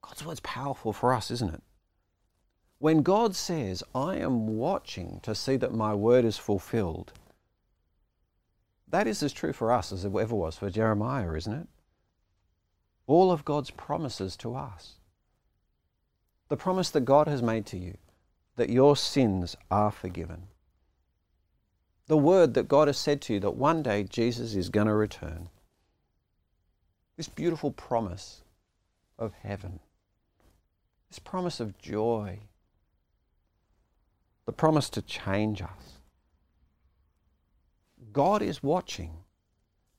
God's 0.00 0.24
word's 0.24 0.40
powerful 0.40 0.92
for 0.92 1.12
us, 1.12 1.30
isn't 1.30 1.52
it? 1.52 1.62
When 2.78 3.02
God 3.02 3.34
says, 3.34 3.82
I 3.94 4.16
am 4.16 4.46
watching 4.46 5.20
to 5.24 5.34
see 5.34 5.56
that 5.56 5.74
my 5.74 5.94
word 5.94 6.24
is 6.24 6.38
fulfilled, 6.38 7.12
that 8.92 9.06
is 9.06 9.22
as 9.22 9.32
true 9.32 9.52
for 9.52 9.72
us 9.72 9.92
as 9.92 10.04
it 10.04 10.14
ever 10.14 10.34
was 10.34 10.56
for 10.56 10.70
Jeremiah, 10.70 11.34
isn't 11.34 11.52
it? 11.52 11.66
All 13.06 13.32
of 13.32 13.44
God's 13.44 13.70
promises 13.70 14.36
to 14.36 14.54
us. 14.54 15.00
The 16.48 16.56
promise 16.56 16.90
that 16.90 17.04
God 17.04 17.26
has 17.26 17.42
made 17.42 17.66
to 17.66 17.76
you 17.76 17.98
that 18.56 18.70
your 18.70 18.96
sins 18.96 19.56
are 19.70 19.90
forgiven 19.90 20.46
the 22.12 22.16
word 22.18 22.52
that 22.52 22.68
God 22.68 22.88
has 22.88 22.98
said 22.98 23.22
to 23.22 23.32
you 23.32 23.40
that 23.40 23.56
one 23.56 23.82
day 23.82 24.04
Jesus 24.04 24.54
is 24.54 24.68
going 24.68 24.86
to 24.86 24.92
return. 24.92 25.48
This 27.16 27.28
beautiful 27.28 27.70
promise 27.70 28.42
of 29.18 29.32
heaven, 29.42 29.80
this 31.08 31.18
promise 31.18 31.58
of 31.58 31.78
joy, 31.78 32.40
the 34.44 34.52
promise 34.52 34.90
to 34.90 35.00
change 35.00 35.62
us. 35.62 36.00
God 38.12 38.42
is 38.42 38.62
watching 38.62 39.18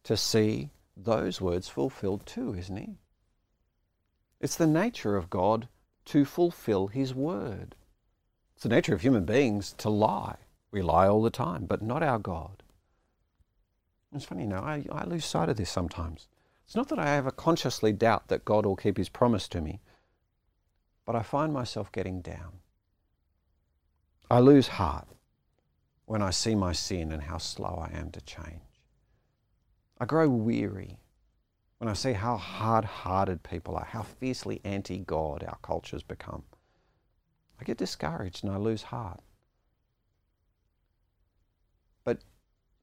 to 0.03 0.17
see 0.17 0.71
those 0.95 1.39
words 1.39 1.69
fulfilled 1.69 2.25
too, 2.25 2.53
isn't 2.53 2.75
He? 2.75 2.97
It's 4.41 4.55
the 4.55 4.67
nature 4.67 5.15
of 5.15 5.29
God 5.29 5.67
to 6.05 6.25
fulfill 6.25 6.87
His 6.87 7.13
word. 7.13 7.75
It's 8.55 8.63
the 8.63 8.69
nature 8.69 8.93
of 8.93 9.01
human 9.01 9.25
beings 9.25 9.73
to 9.77 9.89
lie. 9.89 10.37
We 10.71 10.81
lie 10.81 11.07
all 11.07 11.21
the 11.21 11.29
time, 11.29 11.65
but 11.65 11.81
not 11.81 12.03
our 12.03 12.19
God. 12.19 12.63
It's 14.13 14.25
funny, 14.25 14.43
you 14.43 14.49
know, 14.49 14.59
I, 14.59 14.85
I 14.91 15.05
lose 15.05 15.25
sight 15.25 15.49
of 15.49 15.57
this 15.57 15.69
sometimes. 15.69 16.27
It's 16.65 16.75
not 16.75 16.89
that 16.89 16.99
I 16.99 17.15
ever 17.15 17.31
consciously 17.31 17.93
doubt 17.93 18.27
that 18.27 18.45
God 18.45 18.65
will 18.65 18.75
keep 18.75 18.97
his 18.97 19.09
promise 19.09 19.47
to 19.49 19.61
me, 19.61 19.79
but 21.05 21.15
I 21.15 21.23
find 21.23 21.51
myself 21.51 21.91
getting 21.91 22.21
down. 22.21 22.59
I 24.29 24.39
lose 24.39 24.67
heart 24.67 25.07
when 26.05 26.21
I 26.21 26.31
see 26.31 26.55
my 26.55 26.73
sin 26.73 27.11
and 27.11 27.23
how 27.23 27.37
slow 27.37 27.85
I 27.89 27.95
am 27.97 28.11
to 28.11 28.21
change. 28.21 28.61
I 29.99 30.05
grow 30.05 30.27
weary 30.27 30.97
when 31.77 31.89
I 31.89 31.93
see 31.93 32.13
how 32.13 32.37
hard 32.37 32.85
hearted 32.85 33.43
people 33.43 33.75
are, 33.75 33.85
how 33.85 34.03
fiercely 34.03 34.61
anti 34.63 34.99
God 34.99 35.43
our 35.43 35.57
culture's 35.61 36.03
become. 36.03 36.43
I 37.59 37.63
get 37.63 37.77
discouraged 37.77 38.43
and 38.43 38.53
I 38.53 38.57
lose 38.57 38.83
heart. 38.83 39.21
But 42.03 42.19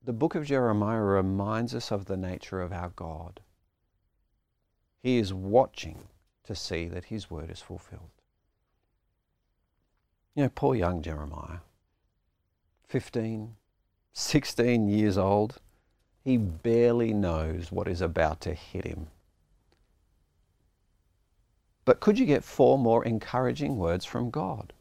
the 0.03 0.13
book 0.13 0.35
of 0.35 0.47
Jeremiah 0.47 1.01
reminds 1.01 1.75
us 1.75 1.91
of 1.91 2.07
the 2.07 2.17
nature 2.17 2.61
of 2.61 2.73
our 2.73 2.91
God. 2.91 3.41
He 5.03 5.19
is 5.19 5.33
watching 5.33 6.09
to 6.45 6.55
see 6.55 6.89
that 6.89 7.07
his 7.07 7.31
word 7.31 7.51
is 7.51 7.61
fulfilled. 7.61 8.11
You 10.35 10.45
know, 10.45 10.51
poor 10.55 10.75
young 10.75 11.03
Jeremiah, 11.03 11.61
15, 12.91 13.55
16 14.13 14.89
years 14.89 15.17
old, 15.17 15.61
he 16.25 16.37
barely 16.37 17.15
knows 17.15 17.71
what 17.71 17.87
is 17.87 18.01
about 18.01 18.41
to 18.41 18.53
hit 18.53 18.85
him. 18.85 19.07
But 21.85 22.01
could 22.01 22.19
you 22.19 22.27
get 22.27 22.43
four 22.43 22.79
more 22.79 23.05
encouraging 23.05 23.77
words 23.77 24.05
from 24.05 24.31
God? 24.31 24.73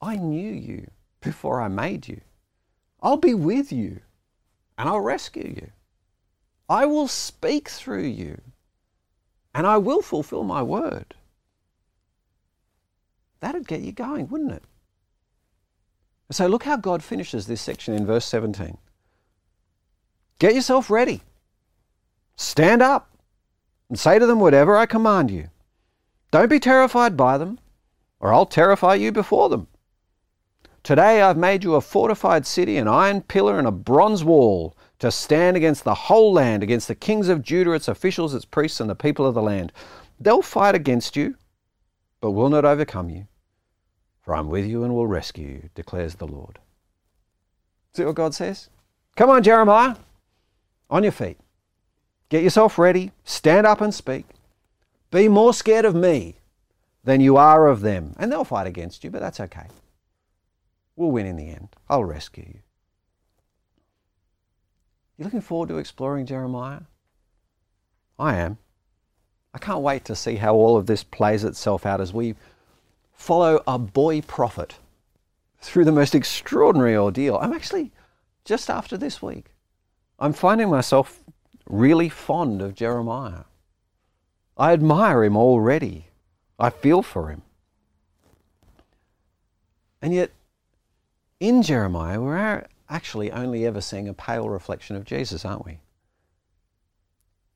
I 0.00 0.16
knew 0.16 0.54
you 0.54 0.90
before 1.20 1.60
I 1.60 1.68
made 1.68 2.08
you. 2.08 2.22
I'll 3.02 3.18
be 3.18 3.34
with 3.34 3.70
you 3.70 4.00
and 4.78 4.88
I'll 4.88 5.00
rescue 5.00 5.54
you. 5.54 5.70
I 6.66 6.86
will 6.86 7.08
speak 7.08 7.68
through 7.68 8.06
you 8.06 8.40
and 9.54 9.66
I 9.66 9.76
will 9.76 10.00
fulfill 10.00 10.44
my 10.44 10.62
word. 10.62 11.14
That'd 13.40 13.68
get 13.68 13.82
you 13.82 13.92
going, 13.92 14.28
wouldn't 14.28 14.52
it? 14.52 14.64
So 16.32 16.46
look 16.46 16.64
how 16.64 16.76
God 16.76 17.02
finishes 17.02 17.46
this 17.46 17.60
section 17.60 17.94
in 17.94 18.06
verse 18.06 18.24
17. 18.24 18.78
Get 20.38 20.54
yourself 20.54 20.90
ready. 20.90 21.22
Stand 22.36 22.82
up 22.82 23.10
and 23.88 23.98
say 23.98 24.18
to 24.18 24.26
them 24.26 24.40
whatever 24.40 24.76
I 24.76 24.86
command 24.86 25.30
you. 25.30 25.50
Don't 26.30 26.48
be 26.48 26.58
terrified 26.58 27.16
by 27.16 27.36
them, 27.36 27.58
or 28.18 28.32
I'll 28.32 28.46
terrify 28.46 28.94
you 28.94 29.12
before 29.12 29.50
them. 29.50 29.68
Today 30.82 31.20
I've 31.20 31.36
made 31.36 31.62
you 31.62 31.74
a 31.74 31.80
fortified 31.80 32.46
city, 32.46 32.78
an 32.78 32.88
iron 32.88 33.20
pillar, 33.20 33.58
and 33.58 33.68
a 33.68 33.72
bronze 33.72 34.24
wall 34.24 34.74
to 34.98 35.12
stand 35.12 35.56
against 35.56 35.84
the 35.84 35.94
whole 35.94 36.32
land, 36.32 36.62
against 36.62 36.88
the 36.88 36.94
kings 36.94 37.28
of 37.28 37.42
Judah, 37.42 37.72
its 37.72 37.88
officials, 37.88 38.34
its 38.34 38.44
priests, 38.46 38.80
and 38.80 38.88
the 38.88 38.94
people 38.94 39.26
of 39.26 39.34
the 39.34 39.42
land. 39.42 39.72
They'll 40.18 40.42
fight 40.42 40.74
against 40.74 41.14
you, 41.14 41.36
but 42.20 42.30
will 42.30 42.48
not 42.48 42.64
overcome 42.64 43.10
you. 43.10 43.26
For 44.22 44.34
I'm 44.34 44.48
with 44.48 44.64
you 44.64 44.84
and 44.84 44.94
will 44.94 45.06
rescue 45.06 45.48
you, 45.48 45.70
declares 45.74 46.14
the 46.14 46.26
Lord. 46.26 46.58
See 47.92 48.04
what 48.04 48.14
God 48.14 48.34
says? 48.34 48.70
Come 49.16 49.28
on, 49.30 49.42
Jeremiah. 49.42 49.96
On 50.88 51.02
your 51.02 51.12
feet. 51.12 51.38
Get 52.28 52.42
yourself 52.42 52.78
ready. 52.78 53.12
Stand 53.24 53.66
up 53.66 53.80
and 53.80 53.92
speak. 53.92 54.24
Be 55.10 55.28
more 55.28 55.52
scared 55.52 55.84
of 55.84 55.94
me 55.94 56.36
than 57.04 57.20
you 57.20 57.36
are 57.36 57.66
of 57.66 57.80
them. 57.80 58.14
And 58.18 58.30
they'll 58.30 58.44
fight 58.44 58.66
against 58.66 59.04
you, 59.04 59.10
but 59.10 59.20
that's 59.20 59.40
okay. 59.40 59.66
We'll 60.96 61.10
win 61.10 61.26
in 61.26 61.36
the 61.36 61.50
end. 61.50 61.68
I'll 61.88 62.04
rescue 62.04 62.44
you. 62.46 62.60
You 65.18 65.24
looking 65.24 65.40
forward 65.40 65.68
to 65.68 65.78
exploring 65.78 66.26
Jeremiah? 66.26 66.80
I 68.18 68.36
am. 68.36 68.58
I 69.52 69.58
can't 69.58 69.80
wait 69.80 70.04
to 70.06 70.16
see 70.16 70.36
how 70.36 70.54
all 70.54 70.76
of 70.76 70.86
this 70.86 71.04
plays 71.04 71.44
itself 71.44 71.84
out 71.84 72.00
as 72.00 72.14
we 72.14 72.34
follow 73.22 73.62
a 73.68 73.78
boy 73.78 74.20
prophet 74.20 74.74
through 75.60 75.84
the 75.84 75.92
most 75.92 76.12
extraordinary 76.12 76.96
ordeal. 76.96 77.38
I'm 77.40 77.52
actually 77.52 77.92
just 78.44 78.68
after 78.68 78.96
this 78.96 79.22
week. 79.22 79.46
I'm 80.18 80.32
finding 80.32 80.68
myself 80.68 81.22
really 81.68 82.08
fond 82.08 82.60
of 82.60 82.74
Jeremiah. 82.74 83.44
I 84.58 84.72
admire 84.72 85.22
him 85.22 85.36
already. 85.36 86.08
I 86.58 86.70
feel 86.70 87.00
for 87.00 87.28
him. 87.28 87.42
And 90.02 90.12
yet, 90.12 90.32
in 91.38 91.62
Jeremiah, 91.62 92.20
we're 92.20 92.66
actually 92.90 93.30
only 93.30 93.64
ever 93.64 93.80
seeing 93.80 94.08
a 94.08 94.14
pale 94.14 94.48
reflection 94.48 94.96
of 94.96 95.04
Jesus, 95.04 95.44
aren't 95.44 95.64
we? 95.64 95.78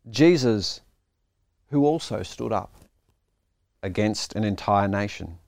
Jesus, 0.09 0.81
who 1.71 1.85
also 1.85 2.23
stood 2.23 2.53
up 2.53 2.73
against 3.83 4.37
an 4.37 4.45
entire 4.45 4.87
nation. 4.87 5.39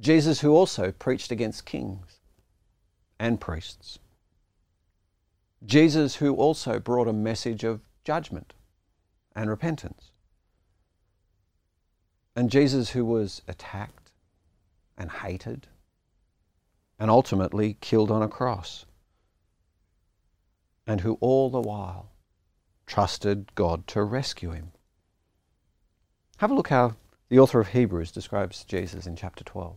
Jesus, 0.00 0.40
who 0.40 0.52
also 0.54 0.92
preached 0.92 1.32
against 1.32 1.64
kings 1.64 2.20
and 3.18 3.40
priests. 3.40 3.98
Jesus, 5.64 6.16
who 6.16 6.34
also 6.34 6.78
brought 6.78 7.08
a 7.08 7.12
message 7.12 7.64
of 7.64 7.80
judgment 8.04 8.52
and 9.34 9.50
repentance. 9.50 10.12
And 12.36 12.50
Jesus, 12.50 12.90
who 12.90 13.04
was 13.04 13.42
attacked 13.48 14.12
and 14.96 15.10
hated 15.10 15.66
and 16.98 17.10
ultimately 17.10 17.76
killed 17.80 18.10
on 18.10 18.22
a 18.22 18.28
cross, 18.28 18.84
and 20.86 21.00
who 21.02 21.16
all 21.20 21.50
the 21.50 21.60
while 21.60 22.10
trusted 22.86 23.54
God 23.54 23.86
to 23.88 24.02
rescue 24.02 24.50
him. 24.50 24.72
Have 26.38 26.50
a 26.50 26.54
look 26.54 26.68
how 26.68 26.96
the 27.28 27.38
author 27.38 27.60
of 27.60 27.68
Hebrews 27.68 28.10
describes 28.10 28.64
Jesus 28.64 29.06
in 29.06 29.14
chapter 29.14 29.44
12. 29.44 29.76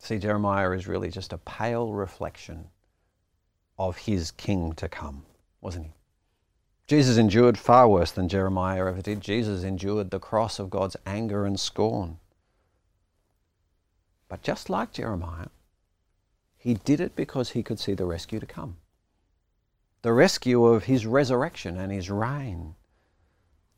See, 0.00 0.18
Jeremiah 0.18 0.70
is 0.72 0.86
really 0.86 1.10
just 1.10 1.32
a 1.32 1.38
pale 1.38 1.92
reflection 1.92 2.68
of 3.78 3.96
his 3.96 4.30
king 4.32 4.72
to 4.74 4.88
come, 4.88 5.24
wasn't 5.60 5.86
he? 5.86 5.92
Jesus 6.86 7.16
endured 7.16 7.58
far 7.58 7.88
worse 7.88 8.10
than 8.10 8.28
Jeremiah 8.28 8.86
ever 8.86 9.02
did. 9.02 9.20
Jesus 9.20 9.62
endured 9.62 10.10
the 10.10 10.18
cross 10.18 10.58
of 10.58 10.70
God's 10.70 10.96
anger 11.04 11.44
and 11.44 11.60
scorn. 11.60 12.18
But 14.28 14.42
just 14.42 14.70
like 14.70 14.92
Jeremiah, 14.92 15.48
he 16.56 16.74
did 16.74 17.00
it 17.00 17.14
because 17.14 17.50
he 17.50 17.62
could 17.62 17.78
see 17.78 17.94
the 17.94 18.06
rescue 18.06 18.40
to 18.40 18.46
come 18.46 18.76
the 20.02 20.12
rescue 20.12 20.64
of 20.64 20.84
his 20.84 21.06
resurrection 21.06 21.76
and 21.76 21.90
his 21.90 22.10
reign. 22.10 22.74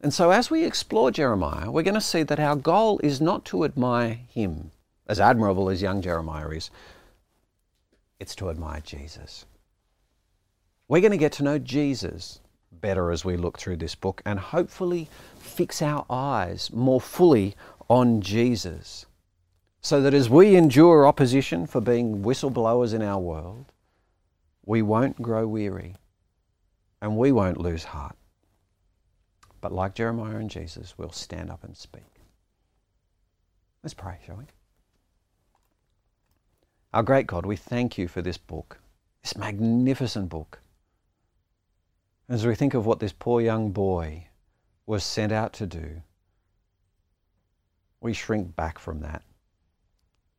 And 0.01 0.13
so, 0.13 0.31
as 0.31 0.51
we 0.51 0.65
explore 0.65 1.11
Jeremiah, 1.11 1.71
we're 1.71 1.83
going 1.83 1.95
to 1.95 2.01
see 2.01 2.23
that 2.23 2.41
our 2.41 2.57
goal 2.57 3.01
is 3.03 3.21
not 3.21 3.45
to 3.47 3.65
admire 3.65 4.19
him, 4.29 4.71
as 5.11 5.19
admirable 5.19 5.69
as 5.69 5.83
young 5.83 6.01
Jeremiah 6.01 6.51
is, 6.51 6.71
it's 8.21 8.37
to 8.37 8.49
admire 8.49 8.81
Jesus. 8.81 9.45
We're 10.87 11.01
going 11.01 11.11
to 11.11 11.19
get 11.19 11.33
to 11.33 11.43
know 11.43 11.59
Jesus 11.59 12.39
better 12.71 13.11
as 13.11 13.25
we 13.25 13.37
look 13.37 13.59
through 13.59 13.79
this 13.79 13.97
book 13.97 14.23
and 14.25 14.39
hopefully 14.39 15.09
fix 15.37 15.83
our 15.83 16.07
eyes 16.09 16.71
more 16.73 17.01
fully 17.01 17.57
on 17.89 18.21
Jesus. 18.21 19.07
So 19.81 20.01
that 20.03 20.15
as 20.15 20.31
we 20.31 20.55
endure 20.55 21.09
opposition 21.09 21.67
for 21.67 21.81
being 21.81 22.23
whistleblowers 22.23 22.95
in 22.95 23.03
our 23.03 23.19
world, 23.19 23.73
we 24.65 24.81
won't 24.81 25.21
grow 25.21 25.45
weary 25.45 25.97
and 27.03 27.17
we 27.17 27.33
won't 27.33 27.59
lose 27.59 27.83
heart. 27.83 28.15
But 29.61 29.73
like 29.73 29.97
Jeremiah 29.97 30.37
and 30.37 30.49
Jesus, 30.49 30.95
we'll 30.97 31.11
stand 31.11 31.51
up 31.51 31.65
and 31.65 31.77
speak. 31.77 32.05
Let's 33.83 33.95
pray, 33.95 34.19
shall 34.25 34.37
we? 34.37 34.45
Our 36.93 37.03
great 37.03 37.27
God, 37.27 37.47
we 37.47 37.57
thank 37.57 37.99
you 37.99 38.09
for 38.09 38.23
this 38.23 38.39
book, 38.39 38.81
this 39.23 39.37
magnificent 39.37 40.29
book 40.29 40.61
as 42.31 42.47
we 42.47 42.55
think 42.55 42.75
of 42.75 42.87
what 42.87 43.01
this 43.01 43.13
poor 43.13 43.41
young 43.41 43.73
boy 43.73 44.29
was 44.87 45.03
sent 45.03 45.33
out 45.33 45.53
to 45.55 45.67
do, 45.67 46.01
we 48.01 48.13
shrink 48.13 48.55
back 48.55 48.79
from 48.79 49.01
that. 49.01 49.23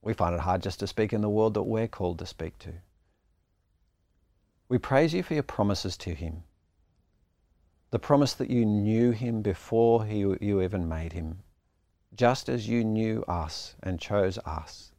We 0.02 0.14
find 0.14 0.34
it 0.34 0.40
hard 0.40 0.64
just 0.64 0.80
to 0.80 0.88
speak 0.88 1.12
in 1.12 1.20
the 1.20 1.30
world 1.30 1.54
that 1.56 1.64
we're 1.64 1.90
called 1.90 2.18
to 2.20 2.26
speak 2.26 2.58
to. 2.60 2.72
We 4.70 4.78
praise 4.78 5.14
you 5.14 5.22
for 5.22 5.34
your 5.34 5.44
promises 5.44 5.98
to 5.98 6.16
him. 6.16 6.44
The 7.90 8.00
promise 8.00 8.34
that 8.36 8.50
you 8.50 8.66
knew 8.66 9.12
him 9.12 9.42
before 9.42 10.06
he, 10.06 10.20
you 10.20 10.62
even 10.62 10.88
made 10.88 11.12
him, 11.12 11.40
just 12.16 12.48
as 12.48 12.70
you 12.70 12.86
knew 12.86 13.22
us 13.28 13.76
and 13.84 14.00
chose 14.00 14.38
us. 14.46 14.94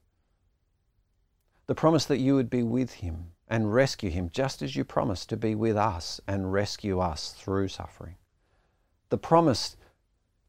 The 1.73 1.77
promise 1.77 2.05
that 2.05 2.19
you 2.19 2.35
would 2.35 2.51
be 2.51 2.63
with 2.63 2.93
him 2.93 3.33
and 3.49 3.73
rescue 3.73 4.11
him, 4.11 4.29
just 4.29 4.61
as 4.61 4.77
you 4.77 4.85
promised 4.85 5.31
to 5.31 5.39
be 5.39 5.55
with 5.55 5.75
us 5.75 6.21
and 6.29 6.53
rescue 6.53 7.01
us 7.01 7.33
through 7.33 7.69
suffering. 7.69 8.17
The 9.09 9.17
promise 9.17 9.79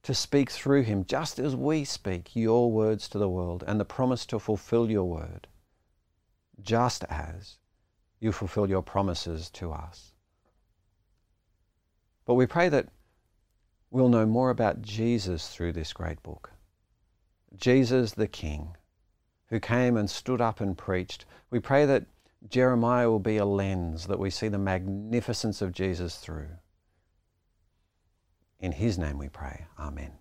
to 0.01 0.13
speak 0.13 0.51
through 0.51 0.81
him, 0.81 1.05
just 1.05 1.39
as 1.39 1.55
we 1.55 1.85
speak 1.85 2.35
your 2.35 2.69
words 2.69 3.07
to 3.07 3.17
the 3.17 3.29
world, 3.29 3.63
and 3.65 3.79
the 3.79 3.85
promise 3.85 4.25
to 4.25 4.37
fulfill 4.37 4.91
your 4.91 5.05
word, 5.05 5.47
just 6.61 7.05
as 7.05 7.55
you 8.19 8.33
fulfill 8.33 8.69
your 8.69 8.83
promises 8.83 9.49
to 9.51 9.71
us. 9.71 10.11
But 12.25 12.33
we 12.33 12.47
pray 12.47 12.67
that 12.67 12.89
we'll 13.89 14.09
know 14.09 14.25
more 14.25 14.49
about 14.49 14.81
Jesus 14.81 15.47
through 15.55 15.71
this 15.71 15.93
great 15.93 16.21
book. 16.21 16.51
Jesus 17.55 18.11
the 18.11 18.27
King, 18.27 18.75
who 19.53 19.59
came 19.59 19.97
and 19.97 20.09
stood 20.09 20.41
up 20.41 20.61
and 20.61 20.75
preached. 20.75 21.25
We 21.51 21.59
pray 21.59 21.85
that 21.85 22.05
Jeremiah 22.49 23.07
will 23.07 23.19
be 23.19 23.37
a 23.37 23.45
lens 23.45 24.07
that 24.07 24.17
we 24.17 24.31
see 24.31 24.47
the 24.47 24.57
magnificence 24.57 25.61
of 25.61 25.71
Jesus 25.71 26.15
through. 26.15 26.47
In 28.59 28.71
his 28.71 28.97
name 28.97 29.19
we 29.19 29.29
pray. 29.29 29.67
Amen. 29.77 30.13